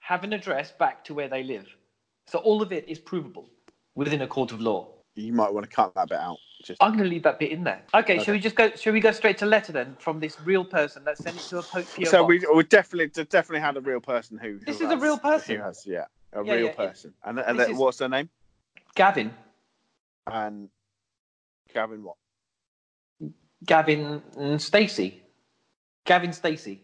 [0.00, 1.74] have an address back to where they live,
[2.26, 3.48] so all of it is provable
[3.94, 4.88] within a court of law.
[5.14, 6.38] You might want to cut that bit out.
[6.62, 7.82] Just I'm going to leave that bit in there.
[7.94, 8.24] Okay, Okay.
[8.24, 8.70] shall we just go?
[8.74, 11.58] Shall we go straight to letter then from this real person that sent it to
[11.58, 12.28] a po- PO so box?
[12.28, 14.52] we we definitely definitely had a real person who.
[14.52, 15.56] who This is a real person.
[15.56, 16.04] Who has yeah
[16.34, 17.14] a Yeah, real yeah, person.
[17.24, 18.28] and and that- is- what's their name?
[18.94, 19.34] Gavin,
[20.26, 20.70] And
[21.72, 22.16] Gavin what?
[23.64, 25.22] Gavin and Stacey,
[26.04, 26.82] Gavin Stacey.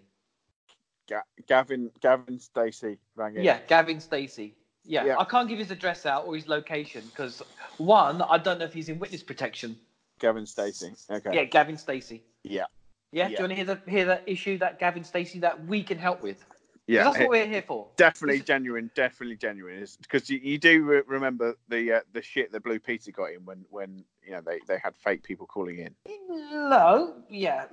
[1.08, 3.42] Ga- Gavin Gavin Stacey rang in.
[3.42, 4.56] Yeah, Gavin Stacey.
[4.84, 5.18] Yeah, Yeah.
[5.18, 7.42] I can't give his address out or his location because
[7.76, 9.78] one, I don't know if he's in witness protection.
[10.18, 10.94] Gavin Stacey.
[11.10, 11.34] Okay.
[11.34, 12.24] Yeah, Gavin Stacey.
[12.42, 12.66] Yeah.
[13.12, 13.38] Yeah, do Yeah.
[13.38, 16.22] you want to hear the hear that issue that Gavin Stacey that we can help
[16.22, 16.44] with?
[16.90, 17.04] Yeah.
[17.04, 17.86] that's what we're here for.
[17.96, 19.86] Definitely genuine, definitely genuine.
[20.02, 23.44] Because you, you do re- remember the uh, the shit that Blue Peter got in
[23.44, 25.94] when when you know they, they had fake people calling in.
[26.40, 27.66] No, yeah.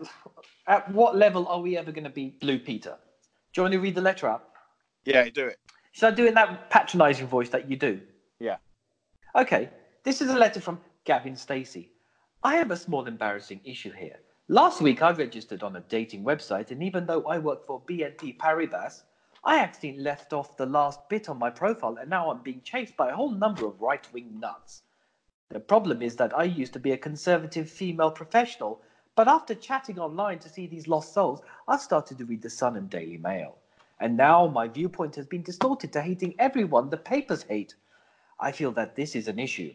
[0.67, 2.97] At what level are we ever going to be Blue Peter?
[3.53, 4.49] Do you want to read the letter out?
[5.05, 5.57] Yeah, do it.
[5.93, 7.99] Should I do it in that patronising voice that you do?
[8.39, 8.57] Yeah.
[9.35, 9.69] Okay,
[10.03, 11.91] this is a letter from Gavin Stacey.
[12.43, 14.19] I have a small embarrassing issue here.
[14.49, 18.37] Last week I registered on a dating website, and even though I work for BNP
[18.37, 19.03] Paribas,
[19.43, 22.95] I accidentally left off the last bit on my profile, and now I'm being chased
[22.95, 24.83] by a whole number of right wing nuts.
[25.49, 28.81] The problem is that I used to be a conservative female professional,
[29.15, 32.77] but after chatting online to see these lost souls, I've started to read the Sun
[32.77, 33.57] and Daily Mail.
[33.99, 37.75] And now my viewpoint has been distorted to hating everyone the papers hate.
[38.39, 39.73] I feel that this is an issue.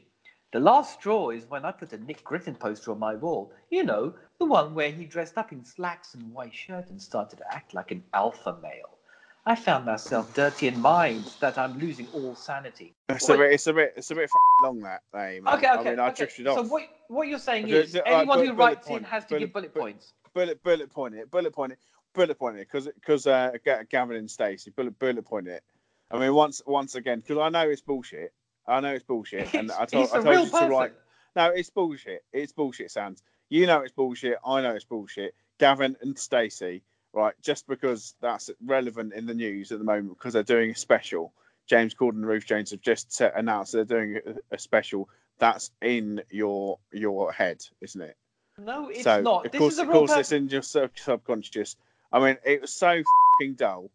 [0.52, 3.52] The last straw is when I put a Nick Griffin poster on my wall.
[3.70, 7.38] You know, the one where he dressed up in slacks and white shirt and started
[7.38, 8.98] to act like an alpha male.
[9.46, 12.94] I found myself dirty in mind that I'm losing all sanity.
[13.08, 14.30] It's What- a bit, it's a bit, it's a bit
[14.62, 15.48] long that name.
[15.48, 15.68] Okay, okay.
[15.68, 16.16] I mean, I okay.
[16.16, 16.58] drifted off.
[16.58, 19.52] So what what you're saying is uh, anyone who writes in has to bullet- give
[19.54, 20.12] bullet bu- points.
[20.34, 21.78] bullet bullet point it, bullet point it,
[22.12, 23.52] bullet point it, because because uh,
[23.90, 25.64] Gavin and Stacey bullet bullet point it.
[26.10, 28.32] I mean, once once again, because I know it's bullshit.
[28.66, 30.60] I know it's bullshit, and I told, I told you person.
[30.60, 30.92] to write.
[31.34, 32.24] No, it's bullshit.
[32.32, 33.22] It's bullshit, Sans.
[33.48, 34.36] You know it's bullshit.
[34.46, 35.34] I know it's bullshit.
[35.58, 37.34] Gavin and Stacey, right?
[37.42, 41.32] Just because that's relevant in the news at the moment because they're doing a special.
[41.66, 44.18] James Corden and Ruth Jones have just set, announced they're doing
[44.50, 48.16] a, special That's in your your head, isn't it?
[48.58, 49.46] No, it's so not.
[49.46, 51.76] of This course, is a of course, per- it's in your sub- subconscious.
[52.12, 53.02] I mean, it was so
[53.38, 53.90] fucking dull.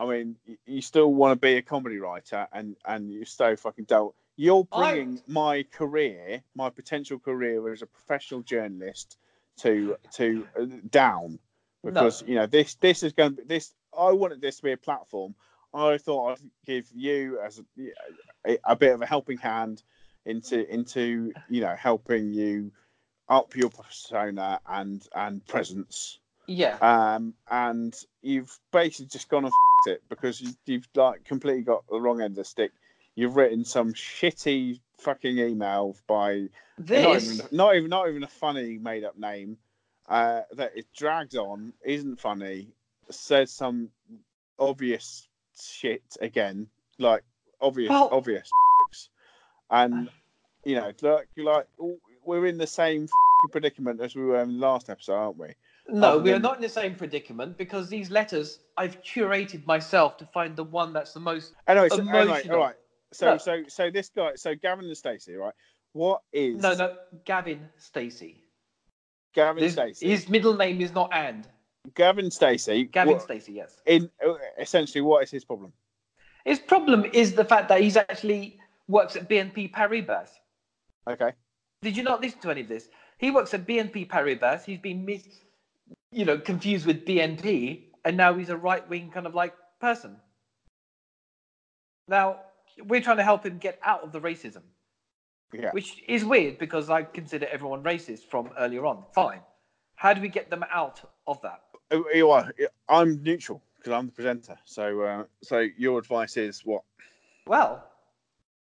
[0.00, 0.36] I mean,
[0.66, 4.14] you still want to be a comedy writer, and and you're so fucking dull.
[4.36, 9.18] You're I- bringing my career, my potential career as a professional journalist,
[9.58, 11.38] to to uh, down
[11.84, 13.74] because you know this this is going to be this.
[13.96, 15.34] I wanted this to be a platform.
[15.74, 17.64] I thought I'd give you as a,
[18.46, 19.82] a, a bit of a helping hand
[20.24, 22.72] into into you know helping you
[23.28, 26.76] up your persona and and presence Yeah.
[26.82, 29.52] um and you've basically just gone and
[29.86, 32.72] it because you, you've like completely got the wrong end of the stick.
[33.14, 37.34] You've written some shitty fucking email by not This.
[37.40, 39.56] even, not even not even a funny made up name
[40.08, 42.68] uh that it drags on isn't funny
[43.10, 43.88] says some
[44.58, 45.26] obvious
[45.58, 46.66] shit again
[46.98, 47.22] like
[47.60, 48.50] obvious Well- obvious
[49.70, 50.08] and
[50.64, 51.66] you know like like
[52.24, 55.48] we're in the same f***ing predicament as we were in the last episode aren't we
[55.92, 60.16] No, we are than- not in the same predicament because these letters I've curated myself
[60.18, 61.54] to find the one that's the most.
[61.66, 62.56] anyway so, Emotional.
[62.56, 62.76] all right
[63.12, 63.38] so No.
[63.38, 65.54] so so this guy so Gavin and Stacey right
[65.92, 68.44] what is No, no, Gavin Stacey.
[69.34, 71.48] Gavin This- Stacey His middle name is not And.
[71.94, 73.80] Gavin Stacey Gavin what- Stacey, yes.
[73.86, 75.72] in uh, essentially what is his problem
[76.44, 80.30] His problem is the fact that he's actually works at BNP Paribas.
[81.08, 81.32] okay
[81.82, 82.88] Did you not listen to any of this?
[83.18, 84.64] He works at BNP Paribas.
[84.64, 85.26] He's been mis,
[86.12, 90.16] you know, confused with BNP, and now he's a right wing kind of like person.
[92.08, 92.40] Now
[92.86, 94.62] we're trying to help him get out of the racism,
[95.52, 99.04] yeah which is weird because I consider everyone racist from earlier on.
[99.14, 99.40] Fine.
[99.94, 101.60] How do we get them out of that?
[101.92, 102.50] Uh, you are
[102.88, 106.82] I'm neutral because I'm the presenter so uh, so your advice is what
[107.46, 107.84] Well,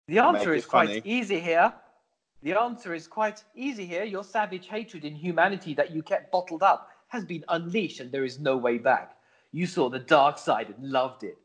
[0.08, 1.02] the answer is quite funny.
[1.04, 1.72] easy here.
[2.42, 4.04] The answer is quite easy here.
[4.04, 8.24] Your savage hatred in humanity that you kept bottled up has been unleashed and there
[8.24, 9.16] is no way back.
[9.52, 11.38] You saw the dark side and loved it.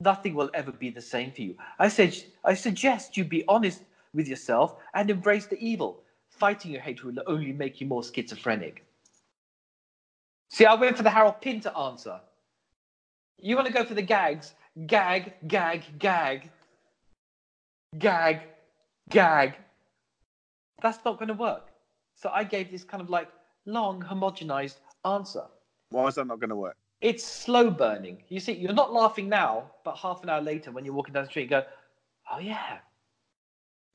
[0.00, 1.56] Nothing will ever be the same for you.
[1.78, 6.02] I said I suggest you be honest with yourself and embrace the evil.
[6.28, 8.84] Fighting your hatred will only make you more schizophrenic.
[10.50, 12.20] See, I went for the Harold Pinter answer.
[13.38, 14.54] You want to go for the gags?
[14.86, 16.50] Gag, gag, gag
[17.98, 18.40] gag,
[19.08, 19.54] gag.
[20.82, 21.68] That's not going to work.
[22.14, 23.28] So I gave this kind of like
[23.64, 24.76] long, homogenized
[25.14, 25.44] answer.
[25.90, 28.22] why is that not going to work It's slow burning.
[28.28, 31.24] You see, you're not laughing now, but half an hour later, when you're walking down
[31.24, 31.64] the street, you go,
[32.32, 32.78] "Oh yeah,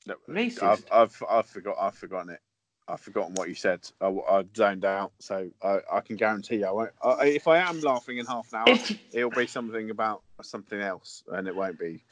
[0.06, 2.40] No, racist." I've, I've I've forgot I've forgotten it
[2.88, 6.66] I've forgotten what you said I, I zoned out so I, I can guarantee you
[6.66, 8.78] I won't I, if I am laughing in half an hour
[9.12, 12.02] it'll be something about something else, and it won't be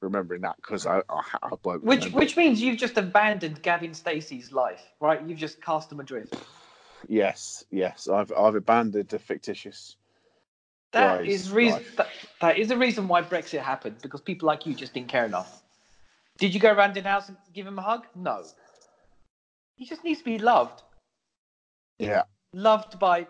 [0.00, 1.82] remembering that because I, I, I won't.
[1.84, 2.18] which remember.
[2.18, 5.20] which means you've just abandoned Gavin Stacey's life, right?
[5.26, 6.34] You've just cast him adrift.
[7.08, 9.96] Yes, yes, I've I've abandoned the fictitious.
[10.92, 11.82] That is reason.
[11.96, 12.08] That,
[12.40, 15.62] that is the reason why Brexit happened because people like you just didn't care enough.
[16.38, 18.06] Did you go around in house and give him a hug?
[18.14, 18.44] No.
[19.76, 20.82] He just needs to be loved.
[21.98, 23.26] Yeah, Loved by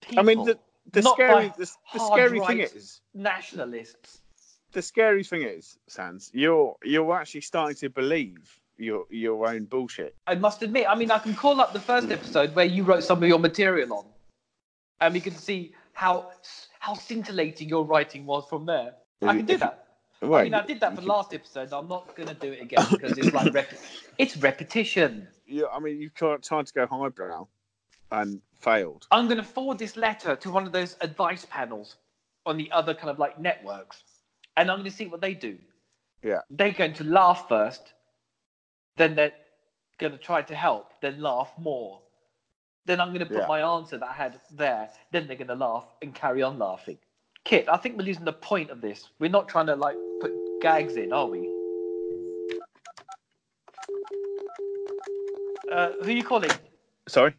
[0.00, 0.20] people.
[0.20, 0.58] I mean the
[0.92, 4.20] the scary the, the scary thing is nationalists.
[4.72, 10.16] the scary thing is Sans you're you're actually starting to believe your your own bullshit.
[10.26, 10.86] I must admit.
[10.88, 12.12] I mean, I can call up the first mm.
[12.12, 14.06] episode where you wrote some of your material on,
[15.00, 16.30] and we can see how
[16.78, 18.94] how scintillating your writing was from there.
[19.22, 19.84] I can do that.
[20.20, 21.72] Well, I mean, I did that for the last episode.
[21.72, 23.72] I'm not going to do it again because it's like rep-
[24.18, 25.28] it's repetition.
[25.46, 27.46] you, I mean, you've tried, tried to go highbrow
[28.12, 29.06] and failed.
[29.10, 31.96] I'm going to forward this letter to one of those advice panels
[32.46, 34.02] on the other kind of like networks,
[34.56, 35.58] and I'm going to see what they do.
[36.22, 36.40] Yeah.
[36.50, 37.92] They're going to laugh first,
[38.96, 39.32] then they're
[39.98, 42.00] going to try to help, then laugh more.
[42.86, 43.46] Then I'm going to put Yeah.
[43.46, 44.90] my answer that I had there.
[45.10, 46.98] Then they're going to laugh and carry on laughing.
[47.44, 49.08] Kit, I think we're losing the point of this.
[49.18, 51.50] We're not trying to like put gags in, are we?
[55.70, 56.50] Uh, who are you calling?
[57.08, 57.34] Sorry,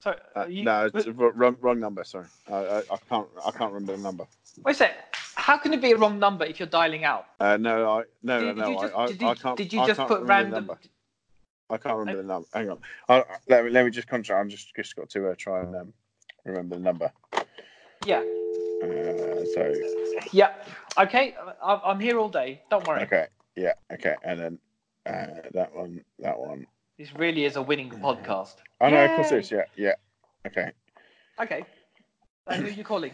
[0.00, 2.02] Sorry, uh, you, no, it's wr- wrong, wrong number.
[2.04, 4.26] Sorry, I, I, I can't I can't remember the number.
[4.64, 5.16] Wait a sec.
[5.36, 7.26] How can it be a wrong number if you're dialing out?
[7.40, 8.68] Uh, no, I no Did, no did no.
[8.68, 9.56] you just, I, did you, I can't.
[9.56, 10.70] did you just put random?
[11.74, 12.48] I can't remember the number.
[12.54, 12.78] Hang on.
[13.08, 14.38] I, I- let, me, let me just concentrate.
[14.40, 15.92] I'm just just got to uh, try and um,
[16.44, 17.12] remember the number.
[18.06, 18.20] Yeah,
[18.82, 19.74] Uh, so
[20.32, 20.52] yeah.
[20.98, 22.62] Okay, I- I'm here all day.
[22.70, 23.02] Don't worry.
[23.02, 24.58] okay, yeah, okay, and then
[25.06, 26.66] uh, that one, that one.
[26.98, 28.54] This really is a winning podcast.
[28.80, 29.50] Oh no, of course it is.
[29.50, 29.94] Yeah, yeah.
[30.46, 30.70] Okay.
[31.40, 31.64] Okay.
[32.46, 33.10] And who are you calling?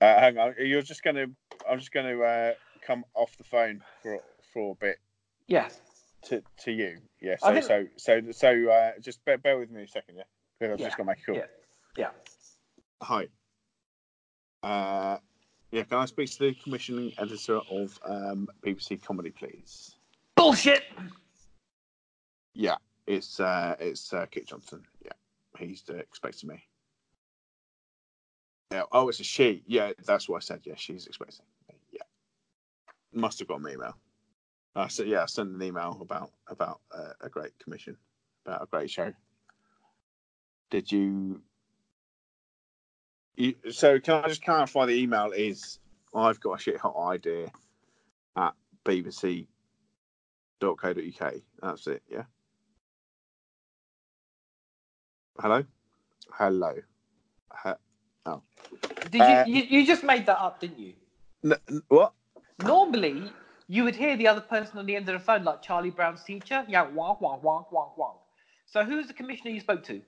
[0.00, 0.54] Uh, hang on.
[0.58, 1.26] You're just gonna.
[1.68, 2.52] I'm just gonna uh,
[2.86, 4.20] come off the phone for
[4.54, 4.98] for a bit.
[5.48, 5.68] Yeah.
[6.26, 6.98] To, to you.
[7.20, 7.36] Yeah.
[7.40, 10.22] So think- so so so uh, just bear, bear with me a second, yeah,
[10.58, 11.34] because I've Yeah, just got to make a call.
[11.36, 11.46] yeah.
[11.96, 12.10] Yeah.
[13.02, 13.26] Hi.
[14.62, 15.18] Uh,
[15.70, 19.96] yeah, can I speak to the commissioning editor of um, BBC Comedy, please?
[20.34, 20.82] Bullshit.
[22.54, 24.82] Yeah, it's uh, it's uh, Kit Johnson.
[25.04, 25.12] Yeah,
[25.58, 26.62] he's uh, expecting me.
[28.72, 28.82] Yeah.
[28.92, 29.62] Oh, it's a she.
[29.66, 30.60] Yeah, that's what I said.
[30.64, 31.76] Yeah, she's expecting me.
[31.92, 32.02] Yeah,
[33.12, 33.96] must have got my email.
[34.76, 37.96] I said, yeah, I sent an email about about uh, a great commission,
[38.44, 39.12] about a great show.
[40.70, 41.40] Did you?
[43.36, 43.54] you?
[43.70, 44.84] So can I just clarify?
[44.86, 45.78] The email is
[46.14, 47.50] I've got a shit hot idea
[48.36, 48.52] at
[48.84, 49.46] bbc.co.uk.
[51.62, 52.02] That's it.
[52.10, 52.24] Yeah.
[55.40, 55.64] Hello.
[56.32, 56.74] Hello.
[57.64, 57.72] He-
[59.10, 59.80] Did Uh, you, you?
[59.80, 60.94] You just made that up, didn't you?
[61.44, 62.12] N- what?
[62.58, 63.32] Normally,
[63.68, 66.22] you would hear the other person on the end of the phone, like Charlie Brown's
[66.22, 66.64] teacher.
[66.68, 68.14] Yeah, wah wah wah wah wah.
[68.66, 70.02] So who's the commissioner you spoke to?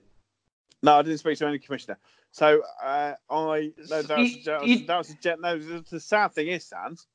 [0.81, 1.97] No, I didn't speak to any commissioner.
[2.31, 5.57] So uh, I no, that was, that was, that was a jet- no.
[5.57, 7.07] The, the sad thing is, Sans,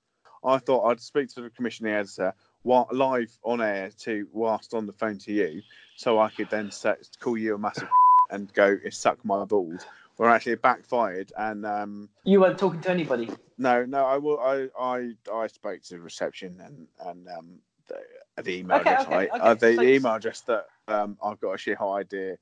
[0.44, 4.86] I thought I'd speak to the commissioning editor while, live on air to whilst on
[4.86, 5.62] the phone to you,
[5.96, 7.88] so I could then set, call you a massive
[8.30, 9.86] and go suck my balls.
[10.18, 13.30] Or actually, it backfired, and um, You weren't talking to anybody.
[13.58, 14.38] No, no, I will.
[14.40, 19.06] I I I spoke to the reception and and um the, the email Okay, address.
[19.06, 19.38] okay, okay.
[19.40, 22.36] Uh, the, So- email address that um I've got a shit hot idea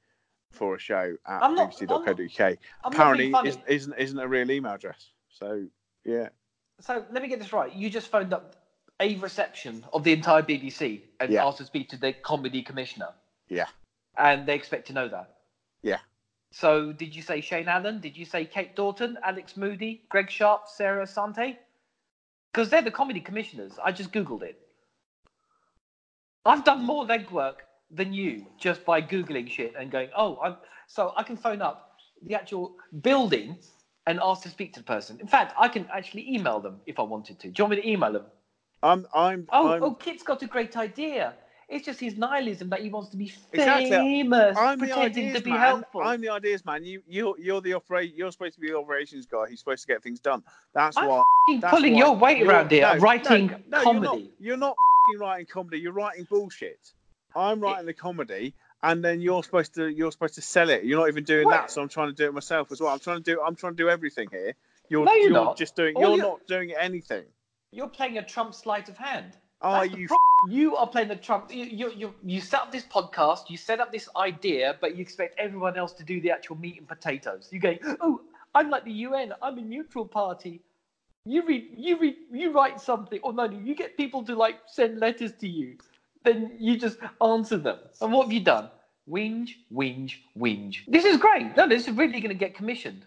[0.50, 2.58] for a show at bbc.co.uk.
[2.84, 3.74] Apparently, not being is, funny.
[3.74, 5.10] isn't isn't a real email address.
[5.30, 5.66] So
[6.04, 6.28] yeah,
[6.80, 7.72] So let me get this right.
[7.74, 8.56] You just phoned up
[9.00, 11.46] a reception of the entire BBC and Yeah.
[11.46, 13.08] asked to speak to the comedy commissioner.
[13.48, 13.66] Yeah.
[14.16, 15.36] And they expect to know that.
[15.82, 15.98] Yeah.
[16.52, 17.98] So did you say Shane Allen?
[17.98, 21.56] Did you say Kate Daughton, Alex Moody, Greg Sharp, Sarah Asante?
[22.52, 23.72] Because they're the comedy commissioners.
[23.82, 24.60] I just googled it.
[26.44, 31.14] I've done more legwork than you just by googling shit and going, oh, I'm so
[31.16, 33.56] I can phone up the actual building
[34.06, 35.18] and ask to speak to the person.
[35.20, 37.48] In fact, I can actually email them if I wanted to.
[37.48, 38.26] Do you want me to email them?
[38.82, 41.34] I'm I'm Oh, I'm, oh, Kit's got a great idea.
[41.72, 43.90] It's just his nihilism that he wants to be Exactly.
[43.90, 45.60] famous, I'm the pretending ideas to be man.
[45.60, 46.02] helpful.
[46.02, 46.84] I'm the ideas man.
[46.84, 48.14] You you you're the operate.
[48.14, 49.44] You're supposed to be the operations guy.
[49.48, 50.42] He's supposed to get things done.
[50.74, 51.22] That's I'm why.
[51.60, 54.30] That's pulling why your weight you're- around here, no, writing no, no, comedy.
[54.38, 54.76] You're not,
[55.10, 55.78] you're not writing comedy.
[55.80, 56.92] You're writing bullshit.
[57.34, 60.84] I'm writing the comedy, and then you're supposed to you're supposed to sell it.
[60.84, 61.52] You're not even doing What?
[61.52, 61.70] that.
[61.70, 62.92] So I'm trying to do it myself as well.
[62.92, 64.54] I'm trying to do I'm trying to do everything here.
[64.90, 65.56] You're No, you're not.
[65.56, 65.96] just doing.
[65.96, 67.24] All You're you- not doing anything.
[67.70, 69.38] You're playing a Trump sleight of hand.
[69.62, 70.08] Are That's you?
[70.48, 71.52] You are playing the Trump.
[71.52, 75.02] You, you, you, you set up this podcast, you set up this idea, but you
[75.02, 77.48] expect everyone else to do the actual meat and potatoes.
[77.52, 78.20] You go, oh,
[78.54, 79.32] I'm like the UN.
[79.40, 80.60] I'm a neutral party.
[81.24, 84.98] You read, you read, you write something, or no, you get people to like send
[84.98, 85.76] letters to you.
[86.24, 87.78] Then you just answer them.
[88.00, 88.70] And what have you done?
[89.08, 90.78] Whinge, whinge, whinge.
[90.88, 91.56] This is great.
[91.56, 93.04] No, this is really going to get commissioned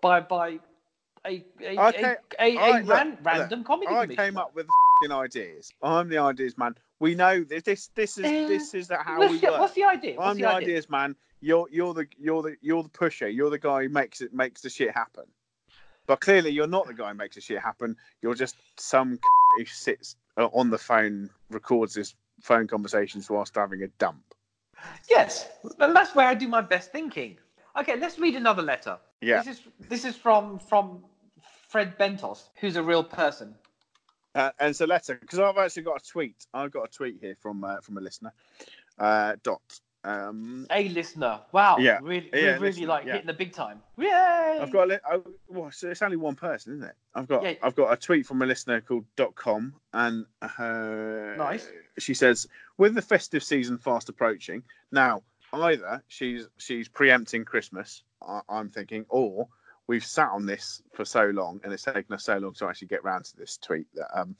[0.00, 0.58] by by
[1.26, 4.24] a a, Okay, a, a, a right, ran, look, random comedy I commissioner.
[4.24, 4.66] came up with
[5.10, 5.72] ideas.
[5.82, 6.74] I'm the ideas man.
[7.00, 7.62] We know this.
[7.62, 9.60] This this is Uh, this is how we the, work.
[9.60, 10.16] what's the idea?
[10.16, 10.68] What's I'm the, the idea?
[10.68, 11.16] ideas man.
[11.40, 13.28] You're you're the you're the you're the pusher.
[13.28, 15.24] You're the guy who makes it makes the shit happen.
[16.06, 17.96] But clearly, you're not the guy who makes the shit happen.
[18.22, 19.18] You're just some
[19.58, 24.22] who sits uh, on the phone, records his phone conversations whilst having a dump.
[25.10, 25.48] Yes,
[25.80, 27.38] and that's where I do my best thinking.
[27.78, 28.98] Okay, let's read another letter.
[29.20, 29.42] Yeah.
[29.42, 31.04] This is this is from from
[31.68, 33.54] Fred Bentos, who's a real person.
[34.36, 36.46] Uh, and it's a letter because I've actually got a tweet.
[36.52, 38.32] I've got a tweet here from uh, from a listener.
[38.98, 39.80] Uh, dot.
[40.04, 41.40] Um, A listener.
[41.50, 41.78] Wow.
[41.78, 43.12] Yeah, Really, yeah, really listener, like yeah.
[43.14, 43.82] hitting the big time.
[43.98, 44.08] Yay!
[44.62, 46.94] I've got a li- oh, well, so it's only one person, isn't it?
[47.12, 47.54] I've got Yeah.
[47.60, 51.68] I've got a tweet from a listener called dot com, and her Nice.
[51.98, 52.46] She says,
[52.78, 55.22] with the festive season fast approaching, now
[55.52, 59.48] either she's she's preempting Christmas, I, I'm thinking, or
[59.88, 62.88] we've sat on this for so long, and it's taken us so long to actually
[62.88, 64.36] get round to this tweet that um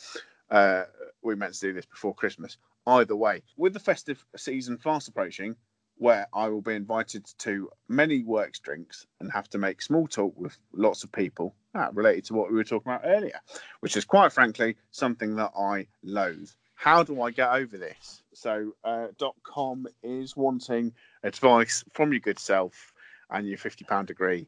[0.51, 0.85] uh
[1.23, 2.57] we meant to do this before Christmas.
[2.87, 5.57] Either way, with the festive season fast approaching,
[5.99, 10.35] where I will be invited to many works drinks and have to make small talk
[10.37, 13.41] with lots of people ah, related to what we were talking about earlier,
[13.81, 16.51] which is quite frankly something that I loathe.
[16.75, 18.23] How do I get over this?
[18.35, 19.09] So, uh,
[19.43, 22.93] .com is wanting advice from your good self
[23.31, 24.47] and your £50 degree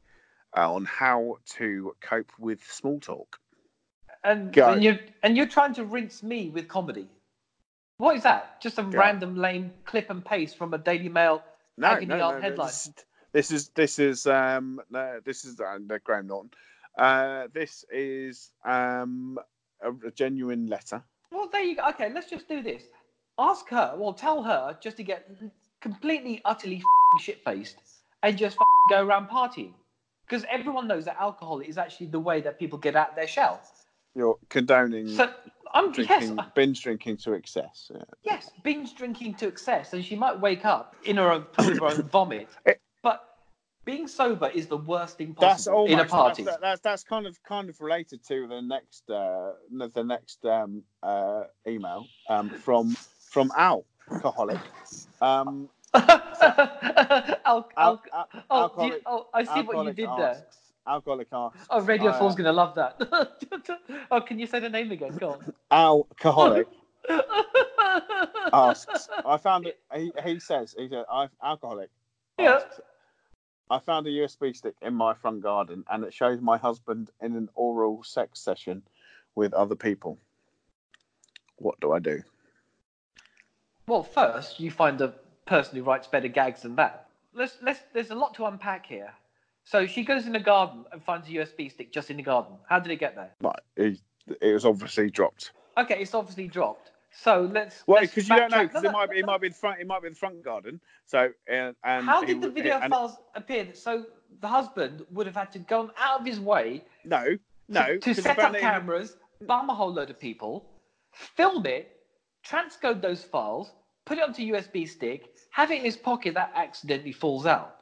[0.56, 3.38] uh, on how to cope with small talk.
[4.24, 4.72] and, Go.
[4.72, 7.08] and you're and you're trying to rinse me with comedy.
[7.98, 8.61] What is that?
[8.61, 8.98] Just a Go.
[8.98, 11.42] random lame clip and paste from a Daily Mail
[11.76, 12.68] No, agony no, no, headline.
[12.68, 12.90] This,
[13.32, 16.50] this is this is um no, this is uh, Graham Norton.
[16.98, 19.38] Uh, this is um
[19.82, 21.02] a, a genuine letter.
[21.30, 21.88] Well, there you go.
[21.90, 22.84] Okay, let's just do this.
[23.38, 25.30] ask her, well, tell her just to get
[25.80, 26.82] completely, utterly
[27.20, 27.76] shit faced
[28.22, 28.56] and just
[28.90, 29.72] go around partying.
[30.28, 33.60] Because everyone knows that alcohol is actually the way that people get out their shell.
[34.14, 35.32] You're condoning So
[35.72, 37.90] I'm yes, drinking, I- binge drinking to excess.
[37.94, 38.02] Yeah.
[38.24, 42.02] yes, binge drinking to excess, and she might wake up in her own her own
[42.12, 42.48] vomit.
[42.66, 43.22] It- But
[43.84, 46.42] being sober is the worst thing That's possible almost in a party.
[46.44, 50.82] That's, that's that's kind of kind of related to the next uh, the next um,
[51.02, 52.96] uh, email um, from
[53.30, 54.60] from alcoholic.
[55.22, 57.68] Um, Al-
[58.51, 60.31] oh, you- oh, I see what you did there.
[60.31, 61.66] asks, Alcoholic asks.
[61.70, 62.96] Oh, Radio uh, 4's going to love that.
[64.11, 65.16] oh, can you say the name again?
[65.16, 65.53] Go on.
[65.70, 66.66] Alcoholic
[68.53, 69.09] asks.
[69.24, 69.79] I found it.
[69.94, 71.90] He, he says he said I alcoholic.
[72.38, 72.61] Yeah.
[73.70, 77.37] I found a USB stick in my front garden, and it shows my husband in
[77.37, 78.83] an oral sex session
[79.35, 80.18] with other people.
[81.57, 82.22] What do I do?
[83.87, 85.14] Well, first you find the
[85.48, 87.08] person who writes better gags than that.
[87.34, 87.80] Let's let's.
[87.92, 89.12] There's a lot to unpack here.
[89.64, 92.54] So she goes in the garden and finds a USB stick just in the garden.
[92.68, 93.30] How did it get there?
[93.42, 94.00] Right, it,
[94.40, 95.52] it was obviously dropped.
[95.76, 96.92] Okay, it's obviously dropped.
[97.11, 97.82] So let's.
[97.87, 99.54] Well, because you don't know, because No, it no, might be, it might be the
[99.54, 100.80] front, it might be the front garden.
[101.06, 103.68] So, and, and How he did the video files appear?
[103.74, 104.06] So
[104.40, 107.37] the husband would have had to go out of his way No,
[107.68, 110.64] no, to, to set up cameras, bomb a whole load of people,
[111.12, 111.96] film it,
[112.46, 113.72] transcode those files,
[114.09, 117.77] put it onto USB stick, have it in his pocket that accidentally falls out.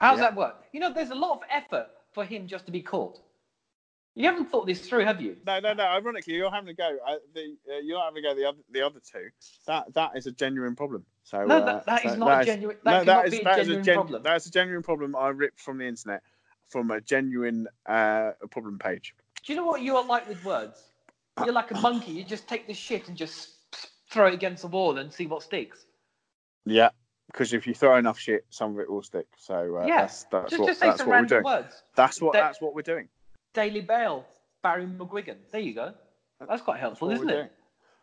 [0.00, 0.30] How does Yeah.
[0.30, 0.64] that work?
[0.72, 3.20] You know, there's a lot of effort for him just to be caught.
[4.16, 5.36] You haven't thought this through, have you?
[5.46, 5.84] No, no, no.
[5.84, 6.98] Ironically, you're having to go.
[7.06, 9.30] Uh, the uh, you're having to go the other the other two.
[9.66, 11.06] That that is a genuine problem.
[11.22, 13.40] So No, uh, that- that is so not a genuine- that no, cannot that be
[13.72, 14.22] a gen- problem.
[14.24, 15.14] That's a genuine problem.
[15.14, 16.22] I ripped from the internet
[16.68, 19.14] from a genuine uh, problem page.
[19.44, 20.88] Do you know what you are like with words?
[21.44, 22.10] You're like a monkey.
[22.10, 23.59] You just take the shit and just
[24.10, 25.86] throw it against the wall and see what sticks.
[26.66, 26.90] Yeah,
[27.28, 29.26] because if you throw enough shit, some of it will stick.
[29.38, 31.44] So uh, Yeah, that's that's just, what just say that's some what we're doing.
[31.44, 31.82] words.
[31.94, 33.08] That's what That- that's what we're doing.
[33.54, 34.24] Daily Bail,
[34.62, 35.36] Barry McGuigan.
[35.50, 35.92] There you go.
[36.48, 37.32] That's quite That's helpful, what isn't it?
[37.32, 37.48] doing.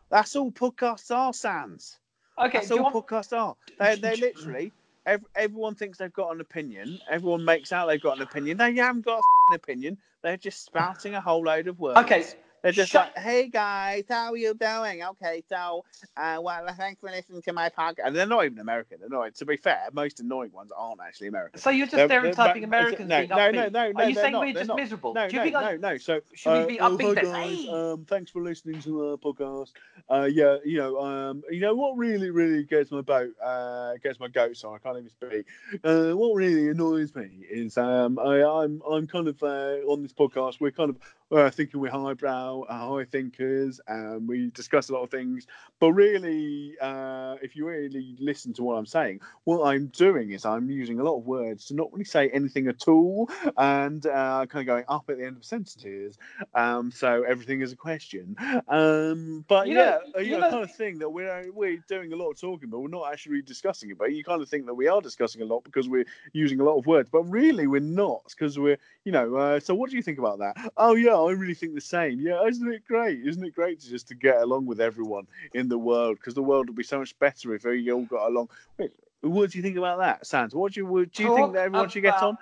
[0.09, 1.97] That's all podcasts are, Sans.
[2.39, 2.95] Okay, That's all want...
[2.95, 3.55] podcasts are.
[3.79, 4.71] They they literally
[5.05, 6.99] ev- everyone thinks they've got an opinion.
[7.09, 8.57] Everyone makes out they've got an opinion.
[8.57, 9.97] They haven't got an opinion.
[10.21, 11.97] They're just spouting a whole load of words.
[11.99, 12.25] Okay,
[12.63, 15.03] They're just shut- like, "Hey guys, how are you doing?
[15.03, 15.85] Okay, so
[16.17, 18.97] uh, well, thanks for listening to my podcast." And they're not even American.
[18.99, 19.35] They're not.
[19.35, 21.59] To be fair, most annoying ones aren't actually American.
[21.59, 23.53] so you're just They're- they're- stereotyping Americans no, being no, upbeat.
[23.53, 24.77] no, no, Are you they're saying not, we're just not.
[24.77, 25.13] miserable?
[25.13, 25.97] No, Do you no, no, like, no.
[25.97, 27.69] So should we uh, be oh, upping hi guys, hey?
[27.69, 29.71] um, thanks for listening to our podcast.
[30.09, 34.19] Uh, yeah, you know, um, you know what really, really gets my boat, uh, gets
[34.19, 34.57] my goat.
[34.57, 35.45] So I can't even speak.
[35.83, 40.13] Uh, what really annoys me is um, I, I'm, I'm kind of uh, on this
[40.13, 40.59] podcast.
[40.59, 40.97] We're kind of
[41.31, 45.45] uh, thinking we're highbrow, high thinkers, and we discuss a lot of things.
[45.79, 50.45] But really, uh, if you really listen to what I'm saying, what I'm doing is
[50.45, 54.45] I'm using a lot of words to not really say anything at all, and uh,
[54.47, 56.17] kind of going up at the end of sentences.
[56.55, 58.35] Um, so everything is a question.
[58.67, 61.51] Um, but You yeah, know- uh, you, you know, know- kind of thing that we're
[61.51, 63.97] we're doing a lot of talking, but we're not actually discussing it.
[63.97, 66.63] But you kind of think that we are discussing a lot because we're using a
[66.63, 69.35] lot of words, but really we're not because we're you know.
[69.35, 70.55] Uh, so what do you think about that?
[70.77, 72.19] Oh yeah, I really think the same.
[72.19, 73.25] Yeah, isn't it great?
[73.25, 76.17] Isn't it great to just to get along with everyone in the world?
[76.17, 78.49] Because the world would be so much better if we all got along.
[78.77, 80.53] Wait, what do you think about that, Sans?
[80.53, 82.37] What do you would- do you think that everyone should get on?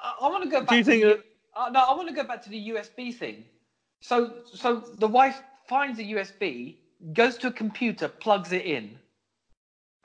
[0.00, 0.68] I, I want to go back.
[0.70, 1.24] Do you to think the,
[1.60, 3.44] uh, no, I want to go back to the USB thing.
[4.00, 6.76] So, so the wife finds a USB,
[7.12, 8.98] goes to a computer, plugs it in,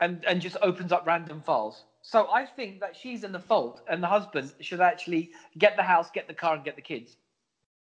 [0.00, 1.84] and and just opens up random files.
[2.02, 5.82] So I think that she's in the fault, and the husband should actually get the
[5.84, 7.16] house, get the car, and get the kids.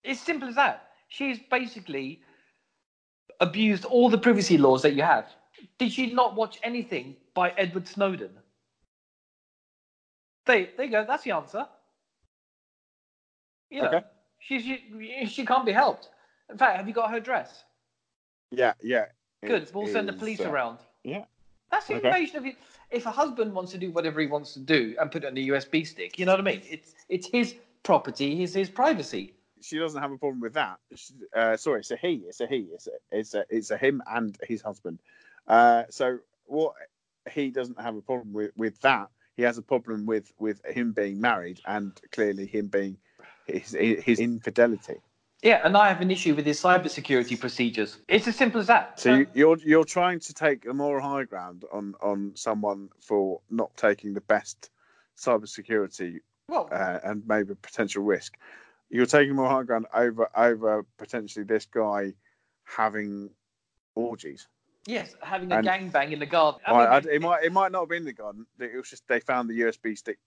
[0.04, 0.90] It's simple as that.
[1.10, 2.22] She's basically
[3.40, 5.28] abused all the privacy laws that you have.
[5.78, 8.32] Did she not watch anything by Edward Snowden?
[10.46, 11.06] There, there you go.
[11.06, 11.68] That's the answer.
[13.70, 14.02] You know, Okay.
[14.40, 16.10] she's she, she can't be helped.
[16.50, 17.64] In fact, have you got her address?
[18.52, 19.06] Yeah, yeah.
[19.46, 19.70] Good.
[19.74, 20.80] We'll send the police uh, around.
[21.04, 21.26] yeah.
[21.72, 22.08] That's the Okay.
[22.08, 22.56] invasion of it.
[22.90, 25.38] If a husband wants to do whatever he wants to do and put it on
[25.38, 26.62] a USB stick, you know what I mean?
[26.68, 29.34] It's it's his property, it's his privacy.
[29.62, 30.78] She doesn't have a problem with that.
[30.96, 32.24] She, uh, sorry, it's a he.
[32.28, 32.68] It's a he.
[32.74, 35.00] It's a it's a it's a him and his husband.
[35.48, 36.74] Uh, so what
[37.32, 39.10] he doesn't have a problem with with that.
[39.36, 42.98] He has a problem with with him being married and clearly him being
[43.46, 44.98] his his infidelity.
[45.42, 47.98] Yeah, and I have an issue with his cybersecurity procedures.
[48.10, 49.00] It's as simple as that.
[49.00, 53.40] So you, you're you're trying to take a moral high ground on on someone for
[53.50, 54.70] not taking the best
[55.18, 58.38] cybersecurity well, uh, and maybe potential risk.
[58.90, 62.14] You're taking more high ground over over potentially this guy
[62.64, 63.30] having
[63.96, 64.48] orgies.
[64.86, 66.62] Yes, having a And- gangbang in the garden.
[66.66, 68.46] I I, I, mean, it might it might not have been the garden.
[68.60, 70.18] It was just they found the USB stick.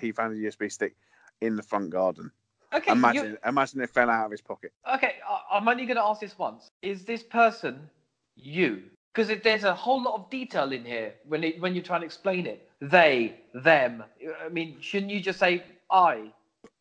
[0.00, 0.96] He found the USB stick
[1.40, 2.30] in the front garden.
[2.72, 4.72] okay, imagine imagine it fell out of his pocket.
[4.94, 6.68] Okay, I- I'm only going to ask this once.
[6.82, 7.88] Is this person
[8.34, 8.82] you?
[9.14, 12.06] Because there's a whole lot of detail in here when it, when you're trying to
[12.06, 12.68] explain it.
[12.82, 14.04] They, them.
[14.44, 16.30] I mean, shouldn't you just say I,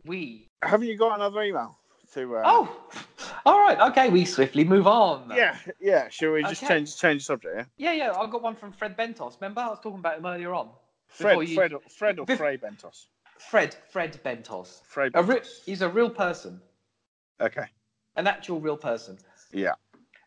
[0.06, 0.50] we?
[0.62, 1.78] Haven't you got another email
[2.14, 2.38] to?
[2.38, 2.90] Uh, Oh,
[3.46, 3.80] all right.
[3.92, 5.32] Okay, we swiftly move on.
[5.36, 6.08] yeah, yeah.
[6.10, 6.76] Shall we just Okay.
[6.76, 7.70] change change the subject?
[7.78, 7.92] Yeah.
[7.92, 8.18] yeah, yeah.
[8.20, 9.40] I got one from Fred Bentos.
[9.42, 10.70] Remember, I was talking about him earlier on.
[11.08, 13.08] Fred, you- Fred, Fred or Bef- Fray Bentos?
[13.38, 14.82] Fred, Fred Bentos.
[14.86, 15.64] Fray A re- Bentos.
[15.66, 16.62] he's a real person,
[17.42, 17.66] Okay.
[18.16, 19.18] an actual real person.
[19.52, 19.74] Yeah.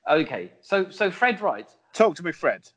[0.09, 1.76] Okay, so so Fred writes.
[1.93, 2.68] Talk to me, Fred.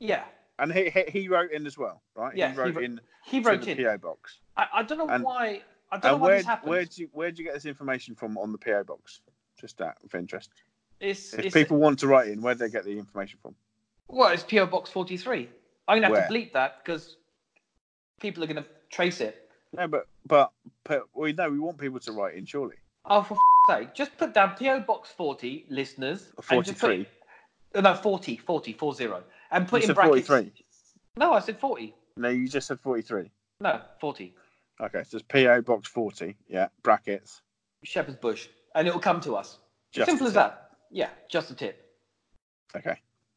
[0.00, 0.24] Yeah,
[0.58, 2.36] And he he, he wrote in as well, right?
[2.36, 3.76] Yeah, he he wrote wrote- in he wrote the in.
[3.78, 4.38] PO box.
[4.56, 5.62] I, I don't know And- why.
[5.92, 6.70] I don't And know where this happened.
[6.70, 9.20] where do you where do you get this information from on the PO box?
[9.60, 10.50] Just out of interest.
[11.00, 13.54] It's, If it's people want to write in, where do they get the information from?
[14.08, 15.48] well, it's PO Box 43.
[15.88, 16.26] I'm gonna have Where?
[16.28, 17.16] to bleep that because
[18.20, 19.50] people are gonna trace it.
[19.72, 20.52] No, but but
[20.84, 22.76] but we know we want people to write in, surely.
[23.06, 26.32] Oh, for f- sake, just put down PO Box 40, listeners.
[26.50, 27.06] and just put- Forty-three.
[27.74, 29.04] uh, no, 40, 40, 40,
[29.50, 30.26] and put You in brackets.
[30.28, 30.52] forty-three.
[31.16, 31.94] No, I said 40.
[32.16, 33.30] No, you just said forty-three.
[33.60, 34.34] No, 40.
[34.80, 36.36] Okay, so it's PO Box forty.
[36.48, 37.42] Yeah, brackets.
[37.84, 39.58] Shepherd's Bush, and it'll come to us.
[39.92, 40.70] Just Simple as that.
[40.90, 41.84] Yeah, just a tip.
[42.76, 42.96] Okay.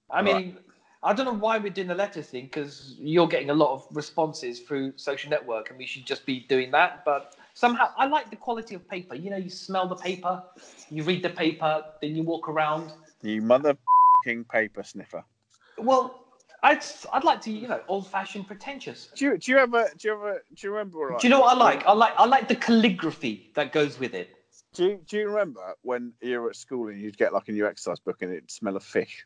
[0.10, 0.58] I mean,
[1.04, 3.88] I don't know why we're doing the letter thing because you're getting a lot of
[3.92, 7.04] responses through social network, and we should just be doing that.
[7.06, 9.16] But somehow, I like the quality of paper.
[9.16, 10.44] You know, you smell the paper,
[10.90, 12.94] you read the paper, then you walk around.
[13.22, 13.78] You mother
[14.52, 15.24] paper sniffer.
[15.78, 16.27] Well,
[16.64, 16.84] I'd
[17.14, 19.10] I'd like to, you know, old-fashioned, pretentious.
[19.16, 21.12] Do you do you ever do you ever do you remember?
[21.12, 21.86] Like, Do you know what I like?
[21.86, 24.30] I like I like the calligraphy that goes with it.
[24.74, 27.52] Do you, do you remember when you were at school and you'd get like a
[27.52, 29.26] new exercise book and it'd smell of fish?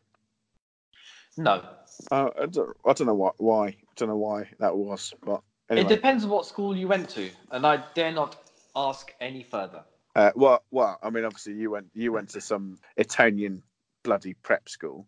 [1.37, 1.63] No,
[2.11, 3.67] Uh, I, don't, I don't know why, why.
[3.67, 5.85] I don't know why that was, but anyway.
[5.85, 8.35] it depends on what school you went to, and I dare not
[8.75, 9.83] ask any further.
[10.15, 13.63] Uh, well, well, I mean, obviously you went you went to some Italian
[14.03, 15.07] bloody prep school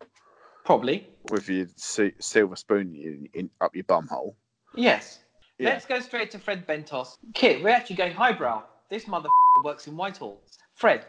[0.65, 1.07] Probably.
[1.29, 4.35] with your si- silver spoon in, in up your bum hole.
[4.75, 5.19] Yes.
[5.59, 5.69] Yeah.
[5.69, 7.17] Let's go straight to Fred Bentos.
[7.33, 8.63] Kit, we're actually going highbrow.
[8.89, 9.29] This mother
[9.63, 10.41] works in Whitehall.
[10.75, 11.05] Fred,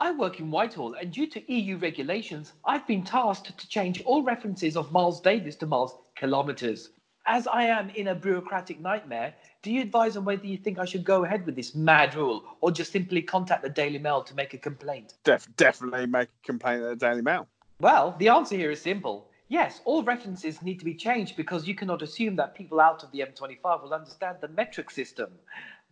[0.00, 4.22] I work in Whitehall, and due to EU regulations, I've been tasked to change all
[4.22, 6.90] references of miles Davis to miles kilometres.
[7.26, 10.86] As I am in a bureaucratic nightmare, do you advise on whether you think I
[10.86, 14.34] should go ahead with this mad rule or just simply contact the Daily Mail to
[14.34, 15.14] make a complaint?
[15.24, 17.46] Def- definitely make a complaint at the Daily Mail.
[17.80, 19.28] Well, the answer here is simple.
[19.48, 23.10] Yes, all references need to be changed because you cannot assume that people out of
[23.10, 25.30] the M25 will understand the metric system.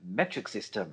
[0.07, 0.93] Metric system.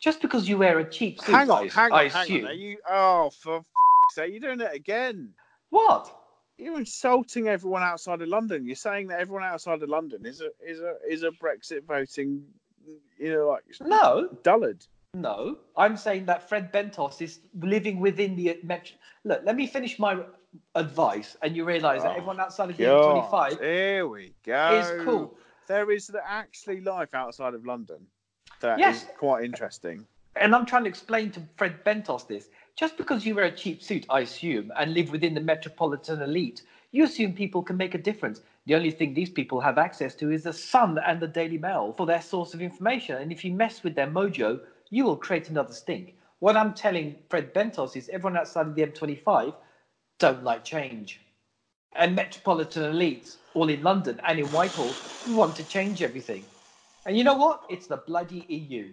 [0.00, 2.44] Just because you wear a cheap suit, hang on, I, hang I on, hang assume.
[2.46, 2.50] on.
[2.50, 2.78] Are you?
[2.88, 3.64] Oh, for f-
[4.12, 5.28] sake, you're doing it again.
[5.68, 6.16] What?
[6.56, 8.66] You're insulting everyone outside of London.
[8.66, 12.42] You're saying that everyone outside of London is a is a is a Brexit voting,
[13.18, 14.86] you know, like No, dullard.
[15.20, 15.58] No.
[15.76, 18.98] I'm saying that Fred Bentos is living within the metric.
[19.24, 20.22] Look, let me finish my
[20.74, 24.68] advice, and you realise that Oh, everyone outside of the M25 here we go.
[24.70, 25.36] is cool.
[25.66, 28.06] There is actually life outside of London
[28.60, 29.06] that is Yes.
[29.18, 30.06] quite interesting.
[30.36, 32.48] And I'm trying to explain to Fred Bentos this.
[32.76, 36.62] Just because you wear a cheap suit, I assume, and live within the metropolitan elite,
[36.92, 38.40] you assume people can make a difference.
[38.66, 41.92] The only thing these people have access to is the Sun and the Daily Mail
[41.96, 43.16] for their source of information.
[43.16, 46.16] And if you mess with their mojo, you will create another stink.
[46.40, 49.54] What I'm telling Fred Bentos is everyone outside of the M25
[50.18, 51.20] don't like change.
[51.94, 54.94] And metropolitan elites, all in London and in Whitehall,
[55.28, 56.44] want to change everything.
[57.06, 57.64] And you know what?
[57.68, 58.92] It's the bloody EU.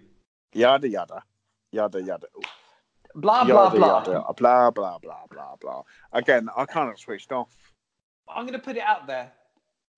[0.54, 1.24] Yada yada,
[1.72, 2.28] yada yada.
[3.16, 3.98] Blah, blah, yada, blah.
[4.00, 5.84] Yada, blah blah blah blah blah.
[6.14, 7.50] Again, I kind of switched off.
[8.28, 9.32] I'm going to put it out there.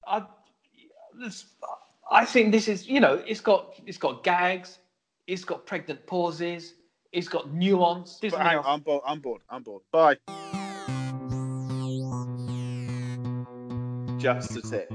[0.05, 0.23] I,
[1.19, 1.45] this,
[2.11, 4.79] I think this is, you know, it's got it's got gags,
[5.29, 6.73] it's got pregnant pauses,
[7.11, 8.17] it's got nuance.
[8.19, 8.63] But hang on.
[8.65, 9.03] I'm bored.
[9.05, 9.41] I'm bored.
[9.49, 9.83] I'm bored.
[9.91, 10.17] Bye.
[14.17, 14.91] Just a tip.